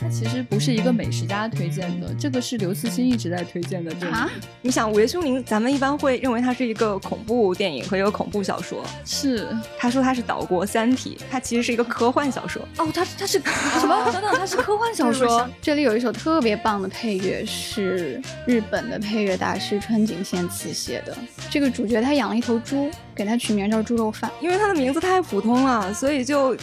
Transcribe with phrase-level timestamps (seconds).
[0.00, 3.92] 它其实不是一个美食家推荐的，这个是刘慈欣一直在推荐的。
[4.08, 4.30] 啊，
[4.62, 8.84] 你想《午夜凶铃》，咱们一般会认为它是一个恐怖电影和一个恐怖小说。
[9.04, 9.48] 是，
[9.78, 12.62] 他说他是岛国《三体》，它其实是一个科幻小说。
[12.78, 14.10] 哦，它它是什么？
[14.12, 15.48] 等等，它是科幻小说。
[15.60, 21.16] 这里有一首特别棒的配乐，是日本的配乐大师川井宪次写的。
[21.50, 22.90] 这个主角他养了一头猪。
[23.18, 26.54] 给它取名叫猪肉饭，因为它的名字太普通了，所以就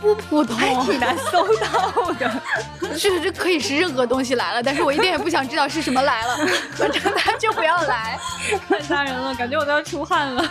[0.00, 2.42] 不普通，还挺难搜到的。
[2.98, 6.36] 是这可以是任何东西来了，但是我一点也不想知道是什么来了，
[6.74, 8.18] 反正它就不要来，
[8.68, 10.44] 太吓人了，感觉我都要出汗了。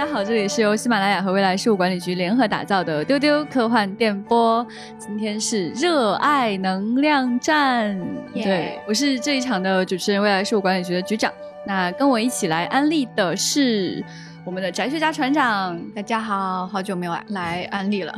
[0.00, 4.66] 家好，这里是由喜马拉雅和未来事务管理局联合打造的丢丢科幻电波。
[4.98, 7.98] 今天是热爱能量站，
[8.32, 11.32] 对我是这一场的主持人，未来事务管理局的局长。
[11.66, 14.04] 那跟我一起来安利的是
[14.44, 18.14] 我们的宅学家船长，大家好好久没有来安利了。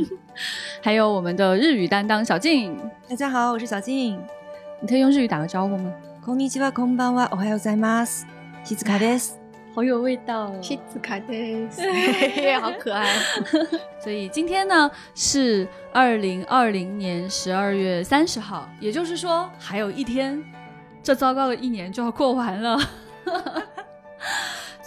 [0.81, 2.77] 还有我们的日语担当小静，
[3.09, 4.19] 大家好，我是小静。
[4.81, 5.91] 你可以用日语打个招呼吗？
[6.25, 8.25] こんにちは、こんばんは、おはようございます。
[8.63, 9.39] 静かです。
[9.74, 11.70] 好有味道，皮子卡的，
[12.60, 13.06] 好可爱。
[14.02, 20.42] 所以今天呢是二零二零年十二月三十号，也就是说还有一天，
[21.02, 22.78] 这糟糕的一年就要过完了。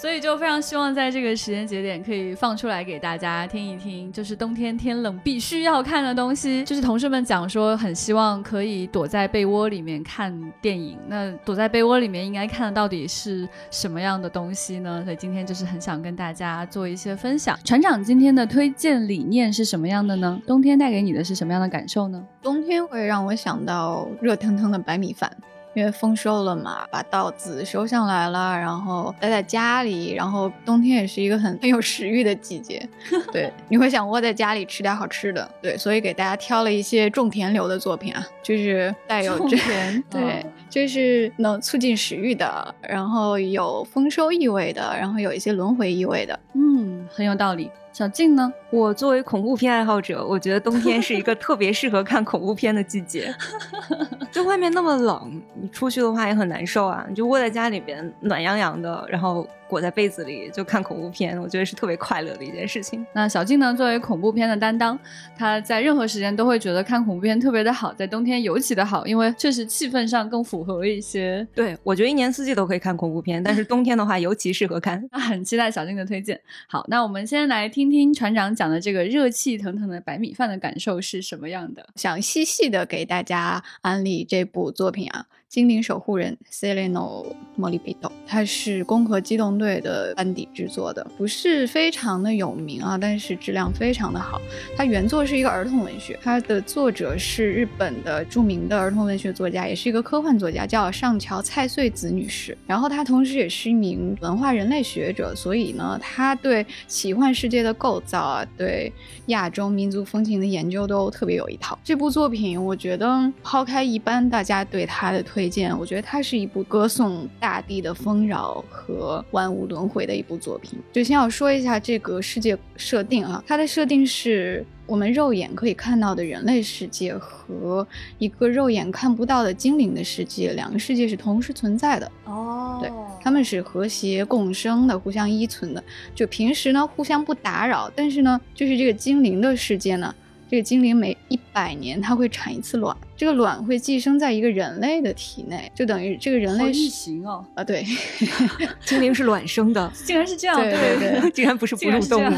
[0.02, 6.66] 所以就非常希望在这个时间节点可以放出来给大家听一听，就是冬天天冷必须要看的东西。
[6.66, 10.97] 就是同事们讲说，很希望可以躲在被窝里面看电影。
[11.08, 15.03] 那躲在被窝里面应该看的到底是什么样的东西呢？
[15.03, 17.55] 所以今天就是很想跟大家做一些分享。
[17.63, 20.41] 船长今天的推荐理念是什么样的呢？
[20.47, 22.25] 冬天带给你的是什么样的感受呢？
[22.41, 25.31] 冬天会让我想到热腾腾的白米饭。
[25.73, 32.88] 因为丰收了嘛，把稻子收上来了，然后待在家里，然后冬天也是一个很很有食欲的季节，
[33.31, 47.70] 对，你会想窝在家里吃点好吃的，对，所以给大家挑了一些种田流的作品啊，就是带有种田， 对，就是能促进食欲的，然后有丰收意味的，然后有一些轮回意味的，嗯，很有道理。
[47.93, 48.52] 小静呢？
[48.69, 53.33] 我作为恐怖片爱好者，我觉得冬天是一个 特别适合看恐怖片的季节。
[54.31, 57.05] 就外面那么冷，你出去的话也很难受啊。
[57.09, 59.47] 你就窝在家里边，暖洋洋的，然后。
[59.71, 63.07] 裹在被子里就看恐怖片，我觉得是特别快乐的一件事情。
[63.13, 64.99] 那小静呢，作为恐怖片的担当，
[65.37, 71.47] 她在任何时间都会觉得看恐怖片特别的好，在冬天尤其的好，因为确实气氛上更符合一些。
[71.55, 75.02] 对，我觉得一年四季都可以看恐怖片，但是冬天的话尤其适合看。
[75.09, 76.37] 那很期待小静的推荐。
[76.67, 85.27] 好，那我们先来听听船长讲的这个热气腾腾的白米饭的感受是什么样的，想细细的给大家安利这部作品啊。
[85.52, 87.26] 精灵守护人 Celeno
[87.60, 94.39] Molibito，它是攻壳机动队的班底制作的，不是非常的有名啊，但是质量非常的好。
[94.78, 102.58] 它原作是一个儿童文学，它的作者是日本的著名的儿童文学作家，也是一个科幻作家，叫上桥菜穗子女士。
[102.66, 108.89] 然后她同时也是一名文化人类学者，所以呢，她对奇幻世界的构造啊，对
[109.26, 111.78] 亚洲民族风情的研究都特别有一套。
[111.83, 115.40] 这部作品，我觉得抛开一般大家对它的推。
[115.41, 120.77] 推荐，我觉得它是一部歌颂大地的丰饶和万物轮回的一部作品。
[120.91, 127.87] 就先要说一下这个世界设定啊，它的设定是我们肉眼可以看到的人类世界和
[128.19, 132.12] 一个肉眼看不到的精灵的世界，两个世界是同时存在的。
[132.25, 135.83] 哦，对，他们是和谐共生的，互相依存的。
[136.13, 140.13] 就平时呢，互相不打扰，但是呢，就是这个精灵的世界呢，
[140.47, 142.95] 这个精灵每一百年它会产一次卵。
[143.21, 147.86] 这个卵会寄生在一个人类的体内，就等于这个人类异形哦啊，对，
[148.83, 152.33] 精灵是卵生的， 竟然是这样，对对对， 竟然不是哺乳动物，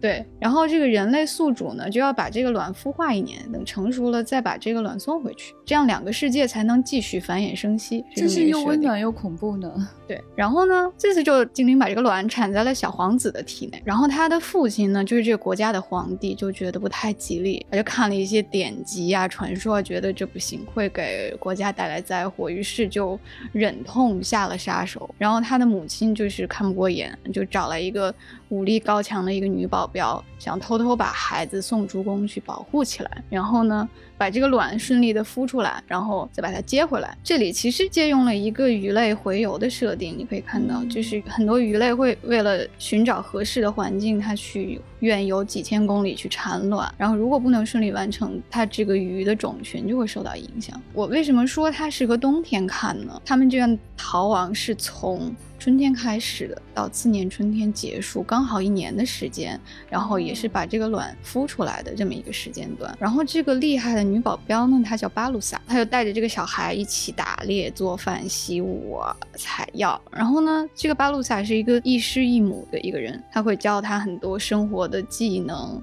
[0.00, 0.24] 对。
[0.40, 8.02] 然后这个人类宿主呢，就要把这个卵孵化一年，等成熟了再把这个卵送回去，这样两个世界才能继续繁衍生息。
[8.16, 9.70] 这是又温暖又恐怖呢。
[10.06, 10.18] 对。
[10.34, 19.97] 然后呢，这次就精灵把这个卵产在了小皇子的体内，然后他的父亲呢，就是这个国家的皇帝，就觉得不太吉利，他就看了一些典籍啊、传说啊，觉得。
[19.98, 23.18] 觉得这不行，会给国家带来灾祸，于是就
[23.50, 25.12] 忍痛下了杀手。
[25.18, 28.14] 然后他的母亲就是看不过眼，就找了一个
[28.48, 33.10] 武力高强的一个女保镖，想偷偷把孩子送出宫去保护起来。
[33.28, 33.88] 然后呢？
[34.18, 37.16] 把这个卵顺利的孵出来，然后再把它接回来。
[37.22, 46.92] 这里其实借用了一个鱼类洄游的设定，你可以看到，就是很多鱼类会为了寻找合适的环境，它去远游几千公里去产卵。
[46.98, 50.82] 然后如果不能顺利完成，它这个鱼的种群就会受到影响。
[50.92, 53.22] 我为什么说它适合冬天看呢？
[53.24, 59.60] 它们这样逃亡是从春天开始的，到次年春天结束，刚好一年的时间，
[59.90, 62.96] 然后也是把这个卵孵出来的这么一个时间段。
[63.00, 70.00] 然后这个厉害的女保镖呢，她叫巴鲁萨，她就带着这个小孩一起打猎、做饭、习武、啊、采药。
[70.12, 75.82] 然后呢，这个巴鲁萨是一个亦师亦母的一个人，他会教他很多生活的技能。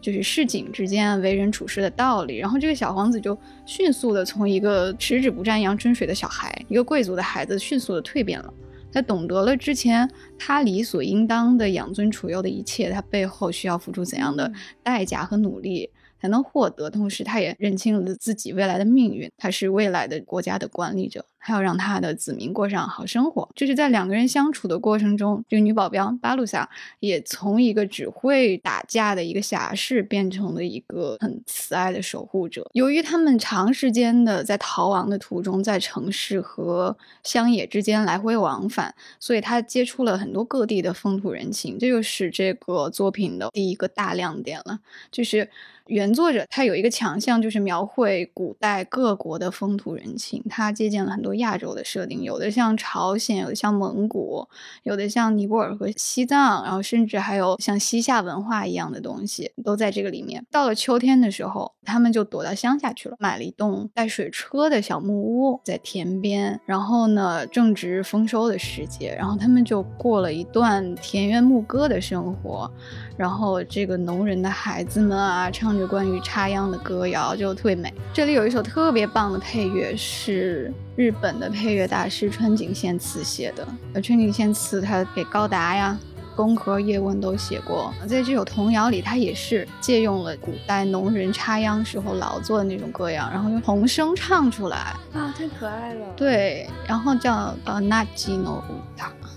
[0.00, 8.52] 就是市井之间为人处事的道理，然后这个小皇子就迅速的从一个十指不沾阳春水的小孩，一个贵族的孩子，迅速的蜕变了。
[8.92, 10.08] 他懂得了之前
[10.38, 14.52] 他理所应当的养尊处优的一切，他背后需要付出怎样的
[14.82, 15.90] 代价和努力
[16.22, 16.88] 才能获得。
[16.88, 21.26] 同时，他也认清了自己未来的命运，他是未来的国家的管理者。
[21.44, 26.70] 还要让他的子民过上好生活，就是在两个人相处的过程中，这个女保镖巴鲁萨
[27.00, 32.70] 也从一个只会打架的一个侠士，变成了一个很慈爱的守护者。
[32.74, 44.78] 由于他们长时间的在逃亡的途中，在城市和乡野之间来回往返，所以他接触了很多各地的风土人情，这就是这个作品的第一个大亮点了，
[45.10, 45.50] 就是。
[45.86, 50.42] 原作者他有一个强项，就是描绘古代各国的风土人情。
[50.48, 54.46] 他借鉴了很多亚洲的设定，有的像朝鲜，有的像蒙古，
[54.84, 60.44] 有的像尼泊尔和西藏，然后甚至还有像西夏文化一样的东西，都在这个里面。
[60.50, 72.70] 到了秋天的时候，他们就躲到乡下去了，买了一栋带水车的小木屋在田边，然后呢正值丰收的时节，然后他们就过了一段田园牧歌的生活。
[73.16, 77.92] 然后这个农人的孩子们啊，唱着关于插秧的歌谣，就特别美。
[78.12, 83.66] 这里有一首特别棒的配乐，是日本的配乐大师川井宪次写的。
[83.94, 85.98] 呃，川井宪次他给高达呀、
[86.36, 87.92] 宫和叶问都写过。
[88.06, 96.06] 在这首童谣里，他也是借用了古代农人插秧时候劳作的那种歌谣，然后用童声唱出来啊，太可爱了。
[96.16, 98.62] 对，然后叫呃那吉诺。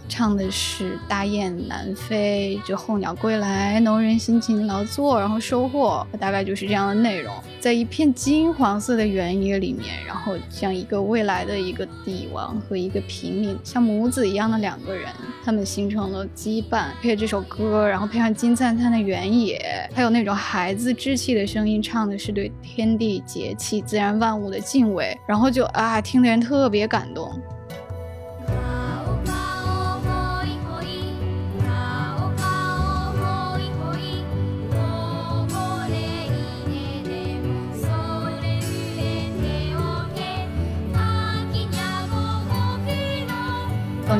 [0.07, 7.33] 唱的是大雁南飞，就候鸟归来，农人辛勤劳作，然后收获，大概就是这样的内容。
[7.59, 15.09] 在一片金黄色的原野里面，然后像一个未来的一个帝王和一个平民，像母子一样的两个人，
[15.43, 16.85] 他们形成了羁绊。
[17.01, 27.31] 配这首歌，然后配上金灿灿的原野，还有那种孩子稚气的声音，唱的是对天地节气、自然万物的敬畏，然后就啊，听的人特别感动。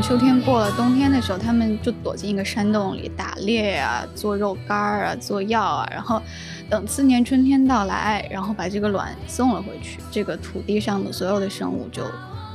[0.01, 6.21] 秋天过了，冬天的时候，他们就躲进一个山洞里打猎啊，做肉干啊，做药啊，然后
[6.69, 12.03] 等次年春天到来，然后把这个卵送了回去，这个土地上的所有的生物就。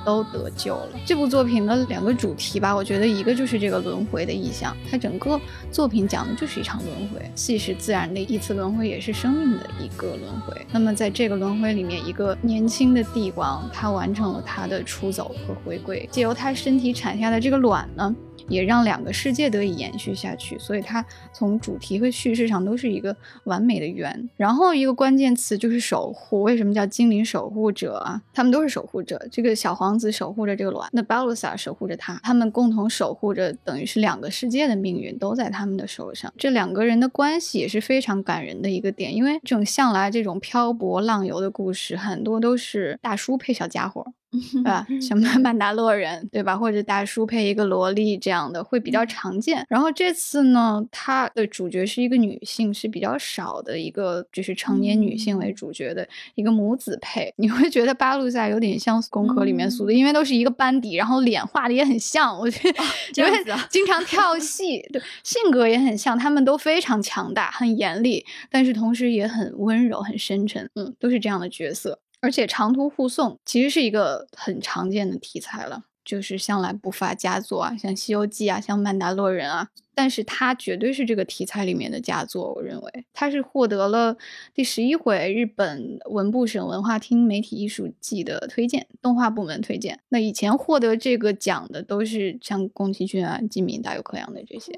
[0.05, 0.89] 都得救了。
[1.07, 10.67] 这部作品的两个主题吧，我觉得一个就是这个轮回的意象，它整个作品讲的就是一场轮回，既是自然的一次轮回，也是生命的一个轮回。
[10.73, 18.15] 那么在这个轮回里面，一个年轻的帝王，他完成了他的出走和回归，借由他身体产下的这个卵呢。
[18.49, 24.29] 也让两个世界得以延续下去，所以它从主题和叙事上都是一个完美的圆。
[24.37, 28.21] 然后一个关键词就是守护，为什么叫精灵守护者啊？
[28.33, 29.21] 他们都是守护者。
[29.31, 36.33] 这个小皇子守护着这个卵，那巴鲁萨守护着他，他们共同守护着，等于是两个世界的命运都在他们的手上。
[36.37, 44.13] 这两个人的关系也是非常感人的一个点，因为这种向来这种漂泊浪游的故事，很多都是大叔配小家伙。
[44.31, 44.87] 对吧？
[45.03, 46.57] 像曼达洛人，对吧？
[46.57, 49.65] 或者大叔配一个萝莉这样的会比较常见。
[49.69, 57.33] 然后这次呢，它的主角是一个女性，是比较少的一个，就是成年女性为主角的一个母子配。
[57.37, 62.39] 你会觉得巴路萨有点像《功课》里面苏的，因为都是一个班底，然后脸画的也很像。
[62.39, 62.85] 我觉得
[63.17, 66.17] 因为经常跳戏，对，性格也很像。
[66.17, 70.69] 他们都非常强大，很严厉，但是同时也很温柔、很深沉。
[70.75, 71.99] 嗯，都是这样的角色。
[72.21, 79.69] 而且长途护送其实是一个很常见的题材了，就是向来不乏佳作啊，像《西游记》啊，像《曼达洛人》啊。
[79.93, 84.17] 但是它绝对是这个题材里面的佳作，我认为它是获得了
[84.55, 90.01] 第十一回日本文部省文化厅媒体艺术季的推荐，动画部门推荐。
[90.09, 94.73] 那以前获得这个奖的都是像宫崎骏啊、金敏、大有克洋的这些。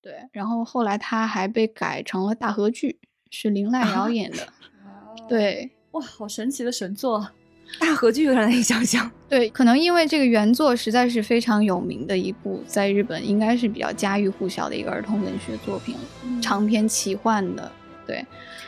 [0.00, 2.98] 对，然后后来它还被改成了大河剧，
[3.30, 4.48] 是林濑 遥演的。
[5.28, 5.72] 对。
[5.92, 7.26] 哇，好神奇的神作！
[7.78, 9.10] 大合剧有点难以想象。
[9.28, 15.96] 对，可能因为这个原作实在是非常有名的一部，在日本应该是比较家喻户晓的一个儿童文学作品，
[16.40, 17.70] 长篇奇幻的。
[18.06, 18.24] 对，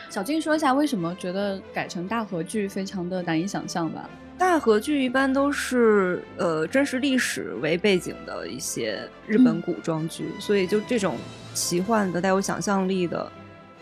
[0.09, 4.09] 小静说一下为什么觉得改成大合剧非常的难以想象吧？
[4.37, 11.15] 大河剧一般都是呃真实历史为背景的一些日本古装剧，所以就这种
[11.53, 13.31] 奇幻的、带有想象力的，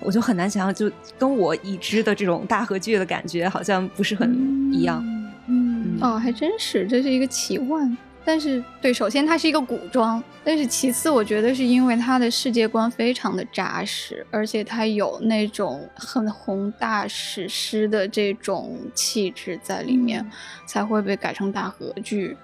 [0.04, 5.04] 我就很难想象，就跟我已知的这种大合剧的感觉好像不是很一样。
[5.48, 7.98] 嗯，哦，还真是，这是一个奇幻。
[8.26, 20.26] 但是，对，首先它是一个古装，但是其次，我觉得是因为它的世界观非常的扎实，而且它有那种很宏大史诗的这种气质在里面，
[20.66, 22.38] 才会被改成大合剧。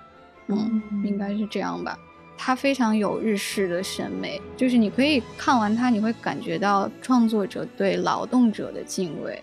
[0.47, 1.97] 嗯，应该是这样吧。
[2.41, 9.37] 它非常有日式的审美，就是你可以看完它，你会感觉到创作者对劳动者的敬畏。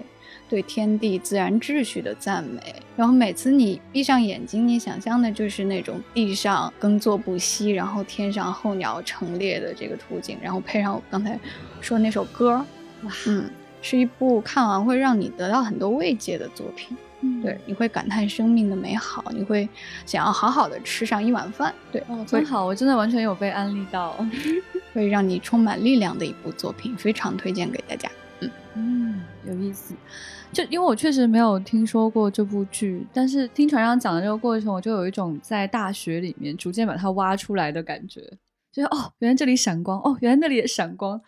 [0.49, 2.61] 对天地自然秩序的赞美，
[2.97, 11.38] 然后每次你闭上眼睛，你想象的就是那种地上耕作不息，然后天上候鸟成列的这个图景，然后配上我刚才
[11.81, 12.65] 说那首歌，
[13.03, 13.50] 哇，嗯，
[13.83, 16.97] 是一部看完会让你得到很多慰藉的作品。
[17.23, 19.69] 嗯，对，你会感叹生命的美好，你会
[20.05, 21.75] 想要好好的吃上一碗饭。
[21.91, 24.15] 对，哦，真好，我真的完全有被安利到，
[24.93, 28.11] 会让你充满力量的一部作品，非常推荐给大家。
[28.41, 29.95] 嗯嗯，有意思。
[30.53, 38.21] 就因为我确实没有听说过这部剧，但是听船长讲的这个过程，我就有一种在大学里面逐渐把它挖出来的感觉，
[38.71, 41.21] 就是哦，原来这里闪光，哦，原来那里也闪光，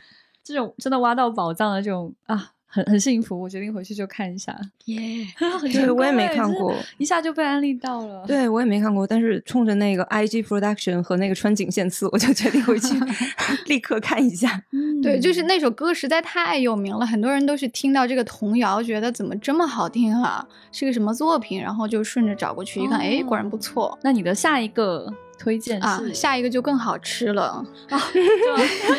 [0.44, 2.52] 这种真的挖到宝藏的这种啊。
[2.70, 4.54] 很很幸福，我决定回去就看一下。
[4.86, 5.26] 耶，
[5.72, 8.24] 对我也没看过，一下就被安利到了。
[8.26, 12.94] 对我也没看过，但是冲着那个 IG Production 和那个川井宪次，我就决定回去
[13.66, 14.62] 立刻看一下。
[15.02, 23.98] 对，就是那首歌实在太有名了，很多人都是听到这个童谣，觉得怎么这么好听啊，是个什么作品，然后就顺着找过去一看，哎，果然不错。
[24.02, 25.12] 那你的下一个？
[25.38, 27.98] 推荐啊，下一个就更好吃了啊！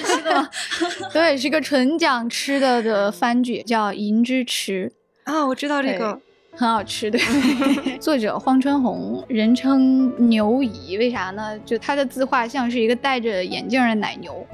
[0.06, 0.50] 是 的，
[1.12, 4.92] 对，是个纯讲吃的的番剧，叫《银之池》
[5.32, 6.20] 啊，我知道这个
[6.54, 7.12] 很好吃。
[7.12, 7.20] 对，
[8.00, 11.60] 作者荒川弘，人称牛姨，为啥呢？
[11.66, 14.48] 就他的自画像是一个戴着眼镜的奶牛，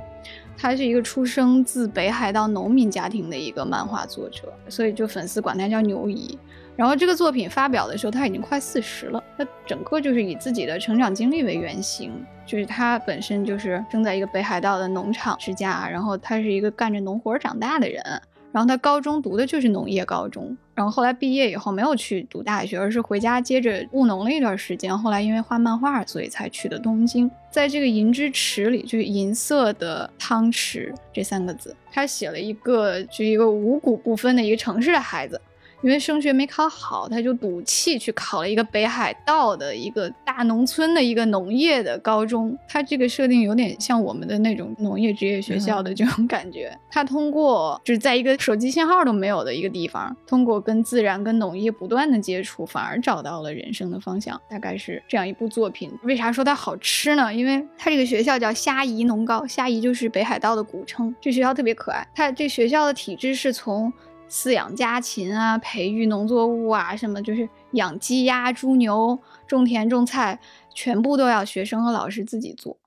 [0.57, 6.37] 他是一个出生自北海道农民家庭的一个漫画作者，所以就粉丝管他叫牛姨。
[6.75, 9.23] 然后这个作品发表的时候，他已经快四十了。
[9.37, 12.11] 他整个就是以自己的成长经历为原型，
[12.45, 18.03] 就是他本身就是生在一个北海道的农场之家，然后他是一个干着农活长大的人。
[18.51, 24.97] 然后他高中读的就是农业高中，然后后来毕业以后没有去读大学，而是回家接着务农了一段时间。
[24.97, 27.29] 后来因为画漫画，所以才去的东京。
[27.51, 35.39] 在这个银之池里，就是银色的汤池这三个字，他写了一个就一个五谷不分的一个城市的孩子。
[35.85, 42.57] 因为升学没考好，他就赌气去考了一个北海道的一个大农村的一个农业的高中。
[42.67, 46.75] 他这个设定有点像我们的那种农业职业学校的这种感觉。
[46.89, 54.41] 他通过就是在一个手机信号都没有的一个地方，通过跟自然、跟农业不断的接触，反而找到了人生的方向。
[54.49, 55.91] 大概是这样一部作品。
[56.01, 57.31] 为啥说它好吃呢？
[57.31, 61.15] 因为它这个学校叫虾夷农高，虾夷就是北海道的古称。
[61.21, 63.93] 这学校特别可爱，它这学校的体制是从。
[64.29, 69.17] 饲养家禽啊，培育农作物啊，什么就是养鸡鸭猪牛，
[69.47, 70.39] 种田种菜，
[70.73, 72.77] 全部都要学生和老师自己做。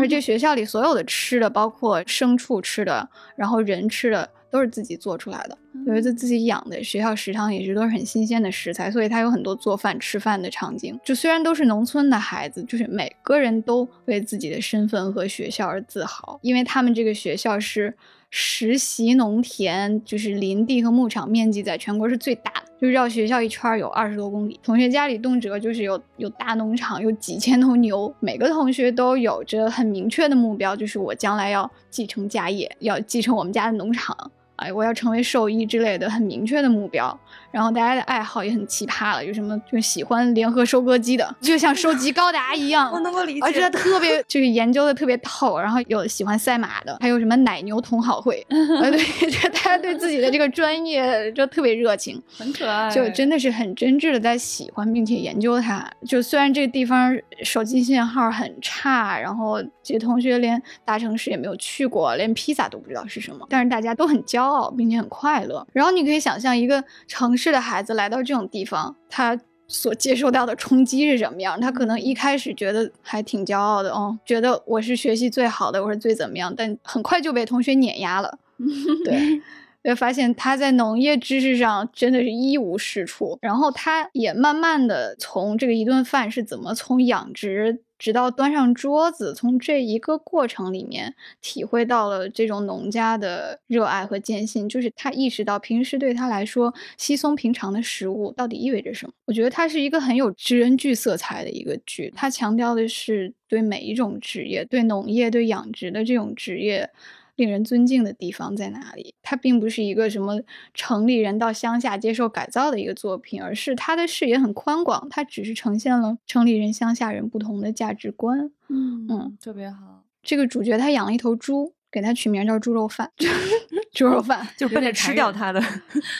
[0.00, 5.58] 而这学校里所有的吃的，包括牲畜吃的，然后人吃的，都是自己做出来的。
[5.86, 10.98] 有一次自己养的，学校食堂也是都是很新鲜的食材，所以他有很多做饭吃饭的场景。
[11.04, 17.94] 就虽然都是农村的孩子，就是每个人都为自己的身份和学校而自豪，因为他们这个学校是。
[18.30, 24.58] 实习农田就是林地和牧场面积在全国是最大的，就是绕学校一圈有二十多公里。
[24.62, 28.12] 同学家里动辄就是有有大农场，有几千头牛。
[28.20, 34.14] 每个同学都有着很明确的目标，就是我将来要继承家业，要继承我们家的农场。
[34.56, 37.18] 哎，我要成为兽医之类的很明确的目标，
[37.50, 55.84] 然后大家的爱好也很奇葩了，有什么就喜欢联合收割机的，就像收集高达一样， 我能够理解，而且特别就是研究的特别透，然后有喜欢赛马的，还有什么奶牛同好会， 呃，对，就大家对自己的这个专业就特别热情， 很可爱，就真的是很真挚的在喜欢并且研究它。
[56.06, 57.12] 就虽然这个地方
[57.42, 64.36] 手机信号很差，然后这些同学连大城市也没有去过，连披萨都不知道是什么，但是大家都很骄。
[64.36, 65.66] 骄傲，并且很快乐。
[65.72, 69.38] 然后你可以想象，一个城市的孩子来到这种地方，他
[69.68, 71.60] 所接受到的冲击是什么样？
[71.60, 78.38] 他可能一开始觉得还挺骄傲的，哦，觉得我是学习最好的，我是最怎么样，但很快就被同学碾压了。
[79.04, 79.42] 对，
[79.84, 83.38] 就发现他在农业知识上真的是一无是处。
[83.42, 87.82] 然后他也慢慢的从这个一顿饭是怎么从养殖。
[87.98, 99.12] 直到端上桌子，从这一个过程里面体会到了这种农家的热爱和坚信，就是他意识到平时对他来说稀松平常的食物到底意味着什么。
[99.24, 106.90] 我觉得它是一个很有知恩剧色彩的一个剧，它强调的是对每一种职业，对农业、对养殖的这种职业。
[107.36, 109.14] 令人尊敬的地方在哪里？
[109.22, 110.40] 它并不是一个什么
[110.74, 118.50] 城里人到乡下接受改造的一个作品，而是它的视野很宽广，它只是呈现了城里人、乡下人不同的价值观。
[118.68, 120.02] 嗯嗯，特别好。
[120.22, 123.12] 这个主角他养了一头猪，给他取名叫猪肉饭，
[123.92, 125.62] 猪肉饭就奔着吃掉它的。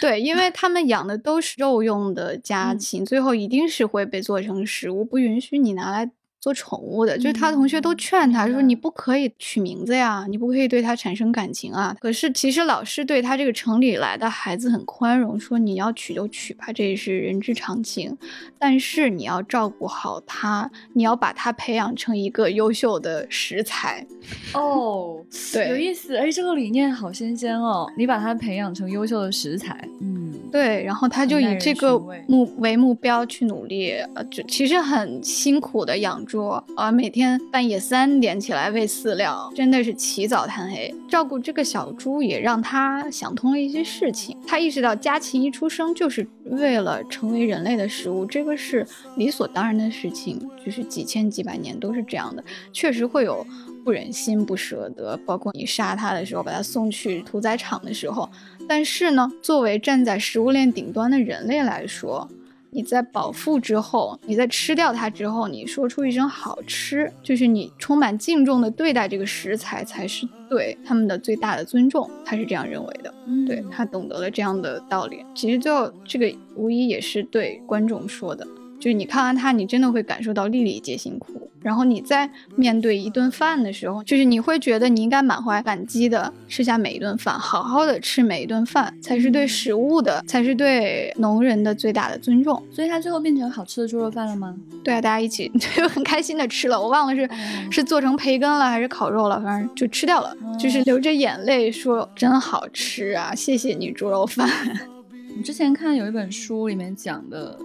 [0.00, 6.11] 对，因为他们养的都是肉用的家禽，最后一定是会被做成食物，不允许你拿来。
[6.40, 18.16] 做宠物的，就是他同学都劝他说：“你不可以取名字呀，你不可以对他产生感情啊。”可是其实老师对他这个城里来的孩子很宽容，说：“你要取就取吧，这也是人之常情。
[18.59, 24.07] 但是你要照顾好他，你要把他培养成一个优秀的食材。”
[24.55, 25.21] 哦，
[25.52, 26.16] 对，有意思。
[26.16, 27.90] 哎，这个理念好新鲜哦！
[27.99, 30.85] 你把他培养成优秀的食材，嗯，对。
[30.85, 36.36] 然后他就以这个目为目标去努力，呃，就其实很辛苦的养猪。
[36.37, 40.95] 说啊，每天半夜三点起来喂饲料，真的是起早贪黑。
[41.09, 44.37] 照顾这个小猪，也让他想通了一些事情。
[44.47, 52.45] 他意识到家禽一出生就是为了成为人类的食物，这个是理所当然的事情，就是几千几百年都是这样的。
[52.71, 53.43] 确实会有
[53.83, 58.28] 不忍心、不舍得，包括你杀它的时候，把它送去屠宰场的时候。
[58.69, 62.28] 但是呢，作为站在食物链顶端的人类来说，
[62.76, 72.09] 你在饱腹之后，你在吃掉它之后，你说出一声好吃，就是你充满敬重的对待这个食材，才是对他们的最大的尊重。
[72.23, 73.14] 他是这样认为的，
[73.47, 75.25] 对他懂得了这样的道理。
[75.35, 78.47] 其实最后这个无疑也是对观众说的。
[78.78, 81.45] 就是你看完它，你真的会感受到粒粒皆辛苦。
[81.66, 92.62] 然后你在面对一顿饭的时候，就是你会觉得你应该满怀感激的吃下每一顿饭，好好的吃每一顿饭，才是对食物的，才是对农人的最大的尊重。
[92.70, 94.54] 所以它最后变成好吃的猪肉饭了吗？
[94.85, 96.80] 对啊，大家一起 就很开心的吃了。
[96.80, 97.28] 我忘了是
[97.73, 104.48] 是做成培根了还是烤肉了，反正就吃掉了，就是流着眼泪说真好吃啊，谢谢你猪肉饭。
[105.37, 107.59] 我之前看有一本书里面讲的。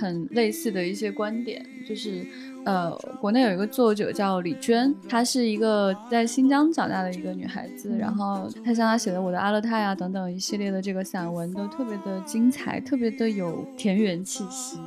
[0.00, 2.24] 很类似的一些观点，就是，
[2.64, 14.78] 呃，国内有一个作者叫李娟，她是一个在新疆长大的一个女孩子，然后她像她写的《我的阿勒泰》啊等等一系列的这个散文，都特别的精彩，特别的有田园气息。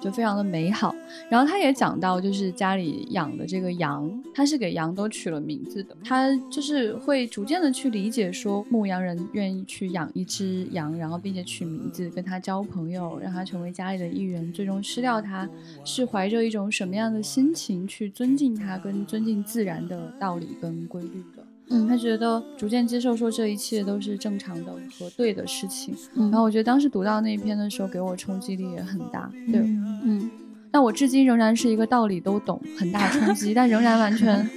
[0.00, 0.94] 就非常的美好，
[1.28, 5.96] 然后他也讲到，就是家里养的这个羊，他是给羊都取了名字的。
[6.02, 15.48] 他就是会逐渐的去理解，说牧羊人愿意去养一只羊，然后并且取名字，跟他交朋友，让他成为家里的一员，最终吃掉它，
[15.84, 21.39] 是怀着一种什么样的心情去尊敬它，跟尊敬自然的道理跟规律的。
[21.70, 25.94] 嗯，他觉得逐渐接受说这一切都是正常的和对的事情。
[26.14, 29.30] 然后我觉得当时读到那一篇的时候，给我冲击力也很大。
[29.52, 30.28] 对，嗯，
[30.70, 34.50] 但我至今仍然是一个道理都懂，很大冲击，但仍然完全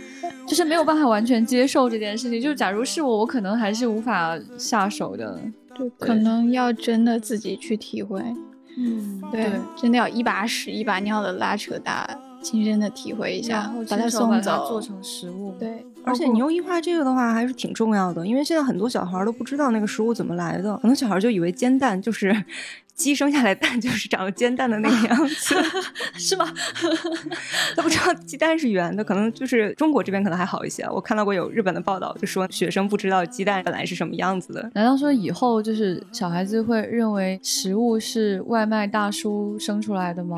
[0.47, 2.41] 就是没有办法完全接受这件事情。
[2.41, 5.39] 就是假如是我，我可能还是无法下手的。
[5.75, 8.21] 对，可能要真的自己去体会。
[8.75, 12.07] 嗯，对，真的要一把屎一把尿的拉扯大，
[12.41, 15.53] 亲身的体会一下，把它送走，做成食物。
[15.59, 15.85] 对。
[16.05, 22.35] 而且你用一化这个的话还是挺重要的，因为现在很多小孩都不知道那个食物怎么来的，很多小孩就以为煎蛋就是
[22.95, 25.55] 鸡生下来蛋就是长煎蛋的那个样子，
[26.15, 26.45] 是吗？
[27.75, 30.83] 他不知道鸡蛋是圆的，可能就是中国这边可能还好一些。
[30.83, 34.69] 我看到过有日本的报道，就说学生不知道鸡蛋本来是什么样子的。
[34.73, 40.37] 难道说以后就是小孩子会认为食物是外卖大叔生出来的吗？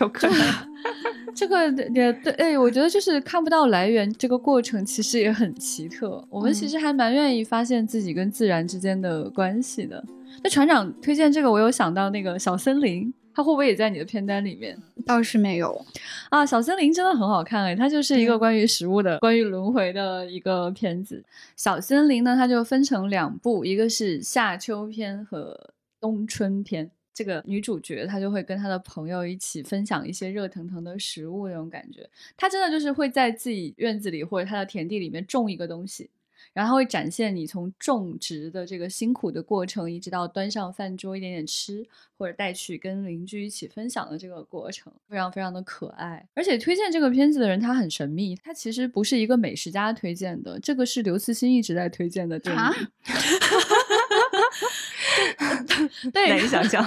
[0.00, 0.38] 有可能。
[1.34, 1.64] 这个
[1.94, 6.22] 也对，哎，我觉得就是看不到来源，这个过程其实也很奇特。
[6.28, 10.04] 我们其实还蛮愿意发现自己跟自然之间的关系的。
[10.42, 14.76] 那船长推荐这个，我有想到那个小森林，它会不会也在你的片单里面？
[15.04, 15.84] 倒是没有
[16.30, 16.44] 啊。
[16.46, 21.24] 小森林真的很好看哎，它就是一个关于食物的、关于轮回的一个片子。
[21.56, 26.90] 小森林呢，它就分成两部，一个是夏秋篇和冬春篇。
[27.14, 36.08] 这个女主角她就会跟她的朋友一起分享一些热腾腾的食物那种感觉，她真的就是会在自己院子里或者她的田地里面种一个东西，
[36.52, 41.86] 然后会展现你从种植的这个辛苦的过程，一直到端上饭桌一点点吃，
[42.18, 46.26] 或者带去跟邻居一起分享的这个过程，非常非常的可爱。
[46.34, 52.62] 而且推荐这个片子的人他很神秘，他其实不是一个美食家推荐的，这个是刘慈欣一直在推荐的电影。
[56.12, 56.82] 对，难以想象。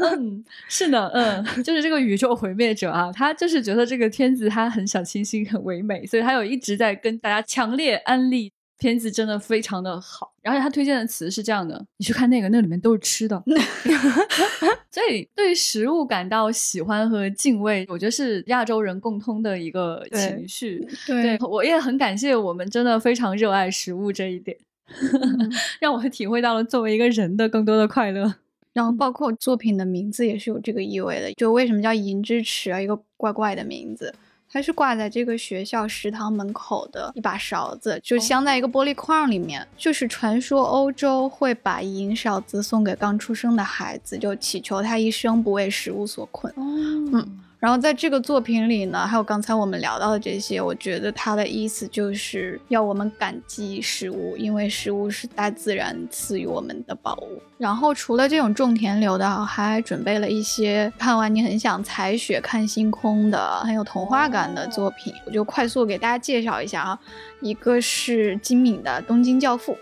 [0.00, 10.32] 嗯，是的，嗯，就是这个宇宙毁灭者啊，他就是觉得这个片子他很小清新、很唯美，所以他有一直在跟大家强烈安利片子，真的非常的好。
[10.42, 13.42] 而且他推荐的词是这样的：你去看那个，那里面都是吃的。
[14.90, 20.86] 所以对食物感到喜欢和敬畏，我觉得是亚洲人共通的一个情绪。
[21.06, 24.56] 对，我也很感谢我们真的非常热爱食物这一点。
[25.80, 28.36] 让我体会到了作为一个人的更多的快乐，
[28.72, 31.32] 然后包括作品的名字也是有这个意味的。
[31.34, 32.80] 就为什么叫银之匙啊？
[32.80, 34.14] 一个怪怪的名字，
[34.50, 39.66] 它是挂在这个学校食堂门口的一把勺子，就镶在一个玻璃框里面。
[39.76, 46.52] 就是传说欧洲会把银勺子送给刚出生的孩子，就祈求他一生不为食物所困。
[46.56, 47.40] 嗯。
[47.58, 57.40] 然后在这个作品里呢，还有刚才我们聊到的这些，我觉得它的意思就是要我们感激食物，因为食物是大自然赐予我们的宝物。
[57.56, 66.98] 然后除了这种种田流的，还准备了一些看完你很想采雪看星空的很有童话感的作品，我就快速给大家介绍一下啊。
[67.40, 69.76] 一个是金敏的《东京教父》，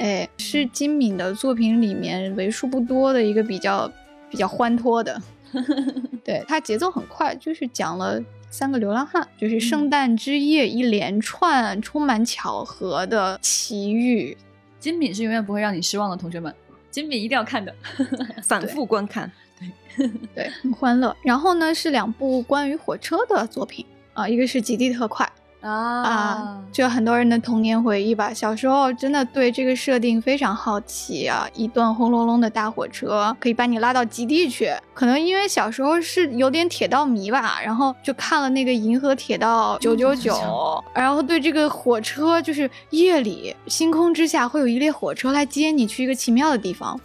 [0.00, 3.90] 哎，是金敏的作品里面为数不多的一个比较
[4.30, 5.20] 比较欢脱的。
[6.24, 14.36] 对它节奏很快，就是讲了三个流浪汉，就是圣诞之夜一连串充满巧合的奇遇。
[14.78, 16.54] 金敏是永远不会让你失望的，同学们，
[16.90, 17.74] 金敏一定要看的，
[18.42, 19.30] 反复观看，
[19.96, 21.16] 对对，很欢乐。
[21.22, 25.26] 然后呢，是两部关于火车的作品啊，一个是《极地特快》。
[25.60, 28.32] 啊，就很多人的童年回忆吧。
[28.32, 31.48] 小时候真的对这个设定非常好奇啊！
[31.52, 34.72] 一段轰隆隆的大火车可以把你拉到极地去。
[34.94, 40.32] 可能因为小时候是有点铁道迷吧，然后就看了那个《银河铁道九九九》，
[40.94, 46.98] 然后对这个火车就是夜里星空之下会有一列火车来接你去一个奇妙的地方。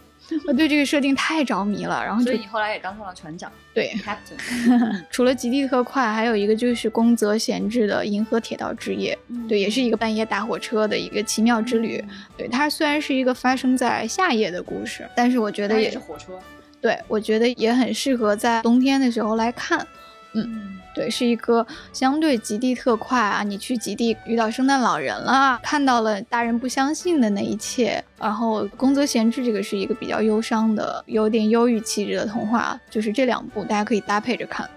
[0.46, 3.50] 我对这个设定太着迷了，然后所以你后来也当上了船长。
[3.72, 5.04] 对，Captain。
[5.10, 12.02] 除了《极地特快》，还有一个就是宫泽贤治的《银河铁道之夜》，对，也是一个半夜打火车的一个奇妙之旅。
[12.36, 16.38] 对，它虽然是一个发生在夏夜的故事，但是我觉得也是火车。
[16.80, 19.86] 对，我觉得也很适合在冬天的时候来看。
[20.34, 20.78] 嗯。
[20.94, 23.42] 对，是一个相对极地特快啊！
[23.42, 28.02] 你去极地遇到圣诞老人了，看到了大人不相信的那一切。
[28.16, 34.70] 然后宫泽贤治这个是一个比较忧伤的、有点忧郁气质的童话，就是这两部大家可以搭配着看。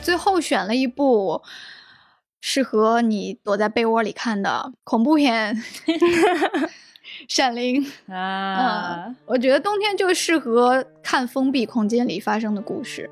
[0.00, 1.42] 最后选了一部
[2.40, 5.62] 适合你躲在被窝里看的恐怖片。
[7.28, 13.08] 闪灵 啊，我觉得冬天就适合看封闭空间里发生的故事，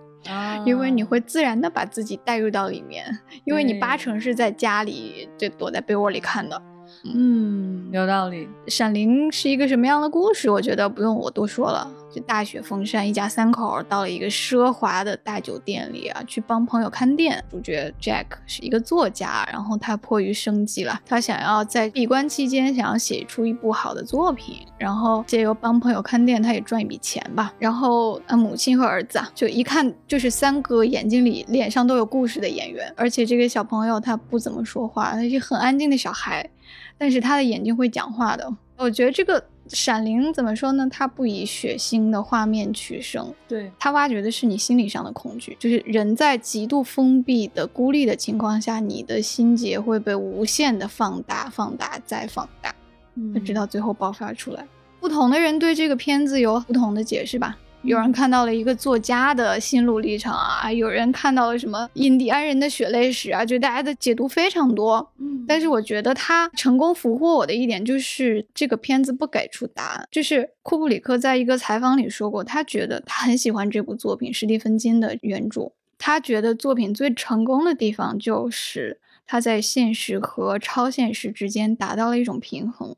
[0.67, 6.61] 因为你会自然的把自己带入到里面，因为你八成是在家里就躲在被窝里看的。
[7.05, 8.49] 嗯，有道理。
[8.67, 10.51] 闪灵是一个什么样的故事？
[10.51, 11.91] 我觉得不用我多说了。
[12.13, 17.43] 就大雪封山，一家三口到了一个奢华的大酒店里啊，去帮朋友看店。
[17.49, 27.55] 主角 Jack 是一个作家，然后他迫于生计了，他想要在闭关期间想要写出一部好的作品，然后借由帮朋友看店，他也赚一笔钱吧。
[27.61, 36.51] 然后啊，母亲和儿子啊，就一看就是三个眼睛里、脸上都有故事的演员，而且这个小朋友他不怎么说话，他是很安静的小孩。
[37.01, 40.87] 但是他的眼睛会讲话的，我觉得这个《闪灵》怎么说呢？
[40.93, 52.75] 它不以血腥的画面取胜，对，它挖掘的是你心理上的恐惧，就是人在极度封闭的、孤立的情况下，你的心结会被无限的放大、放大再放大，
[53.43, 54.67] 直到最后爆发出来。
[55.01, 57.57] 不同的人对这个片子有不同的解释吧。
[57.83, 65.11] 有人看到了一个作家的心路历程啊，有人看到了什么印第安人的血泪史啊，就大家的解读非常多。
[65.19, 70.07] 嗯，但是我觉得他成功俘获我的一点就是这个片子不给出答案。
[70.11, 75.73] 就是库布里克在一个采访里说过，他觉得他很喜欢这部作品，史蒂芬金的原著。
[75.99, 82.95] 他觉得作品最成功的地方就是他在现实和超现实之间达到了一种平衡。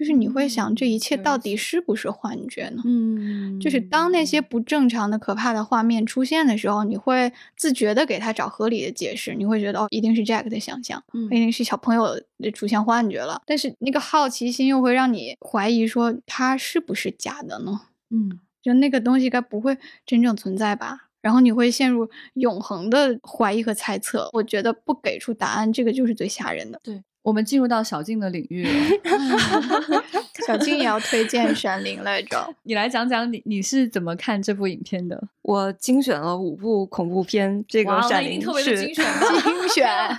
[0.00, 2.80] 就是你会想，这一切到底是不是幻觉呢？
[2.86, 9.34] 嗯，就是当那些不正常的、可怕的画面出现的时候，你会自觉的给他找合理的解释。
[9.34, 12.18] 你会觉得，哦，一定是 Jack 的想象，嗯一定是小朋友
[12.54, 13.42] 出现幻觉了。
[13.44, 17.82] 但是那个好奇心又会让你怀疑，说他是不是假的呢？
[18.08, 21.08] 嗯，就那个东西该不会真正存在吧？
[21.20, 24.30] 然后你会陷入永恒的怀疑和猜测。
[24.32, 26.80] 我觉得不给出答案，这个就是最吓人的。
[26.82, 27.02] 对。
[27.22, 28.72] 我们进入到小静的领域了。
[30.46, 32.52] 小静也要推荐《闪灵》来着。
[32.64, 35.22] 你来讲讲你你是怎么看这部影片的？
[35.50, 39.04] 我精选了五部恐怖片，这个《闪灵》特别的精选，
[39.42, 40.16] 精选 啊！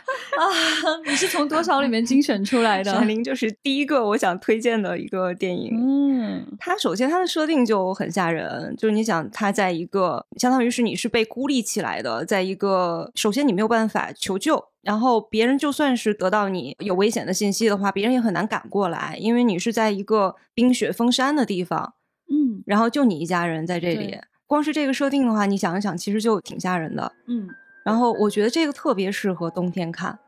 [1.05, 2.91] 你是从多少里面精选出来的？
[2.93, 5.71] 《闪灵》就是第一个我想推荐的一个电影。
[5.73, 21.93] 嗯，它首先它的设定就很吓人，就是你想它在一个相当于是你是被孤立起来的，在一个首先你没有办法求救，然后别人就算是得到你有危险的信息的话，别人也很难赶过来，因为你是在一个冰雪封山的地方。
[22.29, 24.17] 嗯，然后就你一家人在这里。
[24.51, 27.09] 光是这个设定的话，你想一想，其实就挺吓人的。
[27.27, 27.47] 嗯，
[27.85, 30.19] 然后我觉得这个特别适合冬天看，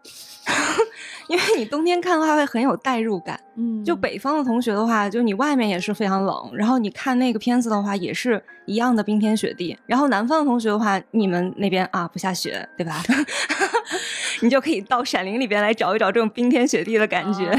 [1.28, 3.38] 因为你冬天看的话会很有代入感。
[3.58, 9.78] 嗯，就北方的同学的话，就你外面也是非常冷，然后你看那个片子的话，也是一样的冰天雪地。
[9.86, 13.04] 然后南方的同学的话，你们那边啊不下雪，对吧？
[14.40, 17.52] 你就可以到《闪灵》里边来找一找这种冰天雪地的感觉。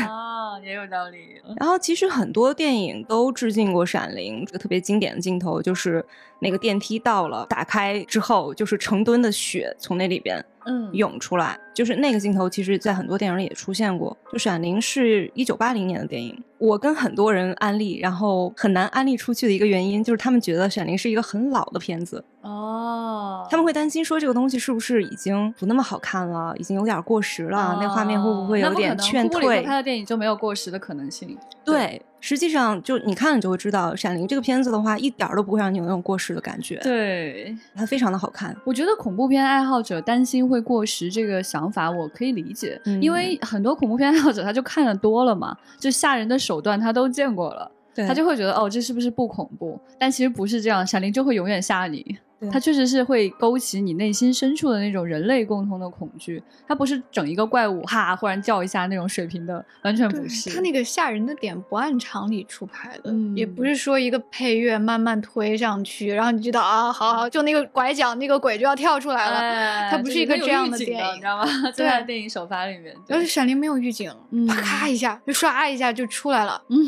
[0.65, 1.41] 也有道理。
[1.57, 6.05] 然后其实很多电影都致敬过《闪灵》，这个特别经典的镜头就是
[6.41, 10.45] 那个电梯到了，打开之后就是成吨的雪从那里边。
[10.67, 14.17] 嗯，涌出来就是那个镜头，其实，在很多电影里也出现过。
[14.33, 29.63] 就《闪灵》是一九八零年的电影，我跟很多人安利，然后很难安利出去的一个原因，就是他们觉得《闪灵》是一个很老的片子哦，他们会担心说这个东西是不是已经不那么好看了，已经有点过时了，那画面会不会有点劝退？
[29.63, 31.37] 拍的电影就没有过时的可能性？
[31.65, 32.01] 对。
[32.27, 36.77] 实际上，就你看了就会知道，《闪灵》这个片子的话，一点都不会让你有那种过时的感觉。
[36.77, 38.57] 对，它非常的好看。
[38.65, 47.71] 我觉得恐怖片爱好者担心会过时这个想法，我可以理解，因为很多恐怖片爱好者他就看的多了嘛，就吓人的手段他都见过了，
[48.09, 49.79] 他就会觉得哦，这是不是不恐怖？
[49.99, 52.17] 但其实不是这样，《闪灵》就会永远吓你。
[52.53, 56.43] 它确实是会勾起你内心深处的那种人类共同的恐惧。
[56.67, 60.51] 它不是整一个怪物哈忽然叫一下那种水平的，完全不是。
[60.51, 69.91] 它那个吓人的点不按常理出牌的，也不是说一个配乐慢慢推上去，然后你知道啊，好好，就那个拐角那个鬼就要跳出来了。
[69.91, 71.45] 它不是一个这样的电影，你知道吗？
[71.75, 74.13] 在电影首发里面，而且《闪灵》没有预警，
[74.49, 76.63] 啪咔一下就唰一下就出来了。
[76.69, 76.79] 嗯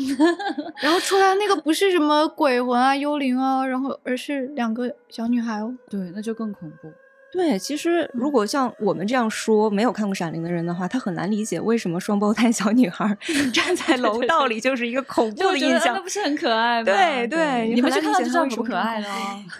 [0.81, 5.75] 然后出来那个不是什么鬼魂啊、幽灵啊，然后而是两个小女孩哦。
[5.89, 6.91] 对，那就更恐怖。
[7.29, 13.17] 对，其实如果像我们这样说没有看过《闪灵》的人的话，他很难理解为什么双胞胎小女孩
[13.53, 16.85] 站在楼道里就是一个恐怖的印象，那不是很可爱吗？
[16.85, 19.07] 对对，你们去看到就知道不可爱了。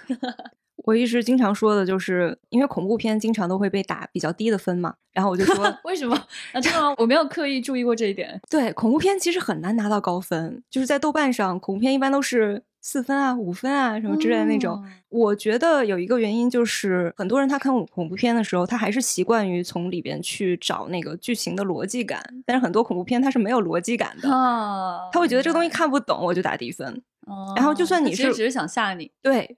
[0.88, 6.16] 我一直经常说的就是，因为恐怖片经常都会被打比较低的分嘛，然后我就说为什么？
[6.54, 6.96] 啊，真的吗？
[6.98, 8.40] 我没有刻意注意过这一点。
[8.50, 12.64] 对，恐怖片其实很难拿到高分，就是在豆瓣上，恐怖片一般都是。
[12.80, 14.82] 四分啊，五分啊，什么之类的那种。
[15.10, 22.24] 我觉得有一个原因就是，很多人他看恐怖片的时候，他还是习惯于从里边去找那个剧情的逻辑感。
[22.46, 24.30] 但是很多恐怖片它是没有逻辑感的，
[25.12, 27.02] 他会觉得这个东西看不懂，我就打低分。
[27.58, 29.58] 然后就算你是只是想吓你，对，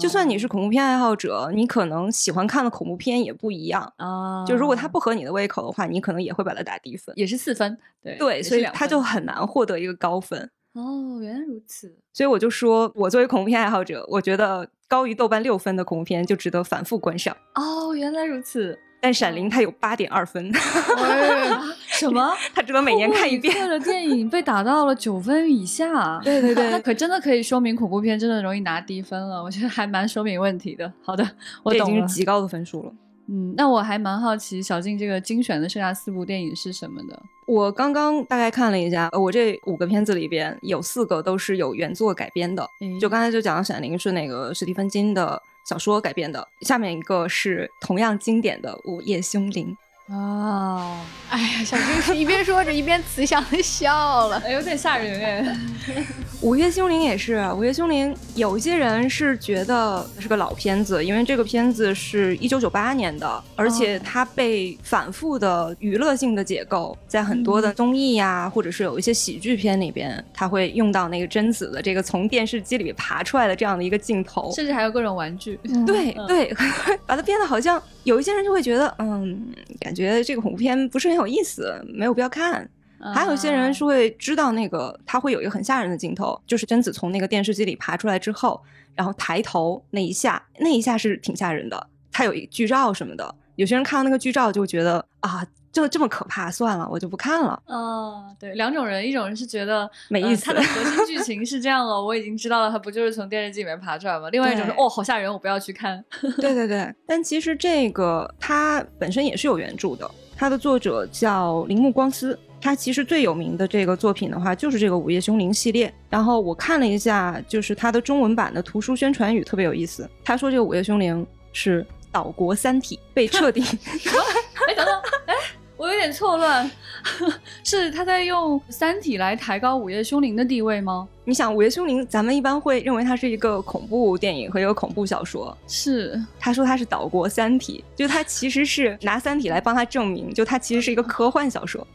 [0.00, 4.44] 就算你是恐怖片爱好者，你可能喜欢看的恐怖片也不一样啊。
[4.46, 7.76] 就如果它不合你的胃口的话，你可能也会把它打低分，也是四分。
[8.02, 10.50] 对对，所以它就很难获得一个高分。
[10.74, 11.94] 哦，原来如此。
[12.12, 17.36] 所以我就说，我作为恐怖片爱好者，我觉得高于豆瓣六分的恐怖片就值得反复观赏。
[17.54, 18.78] 哦，原来如此。
[19.00, 20.52] 但《闪灵》它有八点二分。
[21.86, 22.32] 什么？
[22.54, 23.68] 它只能每年看一遍。
[23.68, 26.20] 的电影被打到了九分以下。
[26.24, 29.42] 对对对，那可真的可以说明恐怖片真的容易拿低分了。
[29.42, 30.92] 我觉得还蛮说明问题的。
[31.02, 31.28] 好的，
[31.62, 31.96] 我懂了。
[31.96, 32.92] 已经是极高的分数了。
[33.30, 37.22] 嗯，那我还蛮好奇，小静这个精选的剩下四部电影是什么的？
[37.46, 42.66] 我刚刚大概看了一下，我这五个片子里边有四个都是有原作改编的，
[42.98, 49.66] 就刚才就讲的《闪灵》是那个史蒂芬金的小说改编的，下面一个是同样经典的《午夜凶铃》。
[50.10, 50.96] 哦，
[51.28, 55.56] 哎呀，小军是一边说着一边慈祥的笑了，有点吓人哎。
[56.40, 75.58] 午夜凶铃也是，午夜凶铃有一些人是觉得是个老片子，因为这个片子是一九九八年的，而且它被反复的娱乐性的解构，在很多的综艺呀，或者是有一些喜剧片里边，它会用到那个贞子的这个从电视机里爬出来的这样的一个镜头，甚至还有各种玩具。
[75.84, 76.54] 对对，
[77.04, 80.24] 把它变得好像有一些人就会觉得，嗯，感觉。
[80.24, 82.68] 这个恐怖片不是很有意思，没有必要看。
[83.14, 88.60] 还有一些人是会知道那个，他会有一个很吓人的镜头，就是贞子从那个电视机里爬出来之后，
[88.94, 91.86] 然后抬头那一下，那一下是挺吓人的。
[92.10, 95.46] 他有一剧照什么的，有些人看到那个剧照就觉得啊。
[95.70, 97.62] 就这么可怕，算了，我就不看了。
[97.66, 104.28] 哦，对，两种人，一种人是觉得没意思，它的核心 剧情是这样了，我已经知道了，他不就是从电视机里面爬出来吗？
[104.30, 106.04] 另外一种是，哦，好吓人，我不要去看。
[106.40, 115.92] 对对对，但其实这个它本身也是有原著的，它的作者叫铃木光司，他其实最有名的这个作品的话，就是这个《午夜凶铃》系列。
[116.10, 120.08] 然后我看了一下，就是它的中文版的图书宣传语特别有意思。
[120.24, 123.60] 他说这个《午夜凶铃》是岛国《三体》被彻底
[124.68, 124.94] 哎，等等，
[125.26, 125.34] 哎，
[125.78, 126.68] 我有点错乱，
[127.62, 131.06] 是他在用《三体》来抬高《午夜凶铃》的地位吗？
[131.24, 135.56] 你想，《午夜凶铃》咱们一般会认为它是一个恐怖电影和一个恐怖小说。
[135.68, 141.86] 是，他说他是岛国《三体》，就他其实是拿《三体》来帮他证明，就他其实是一个科幻小说。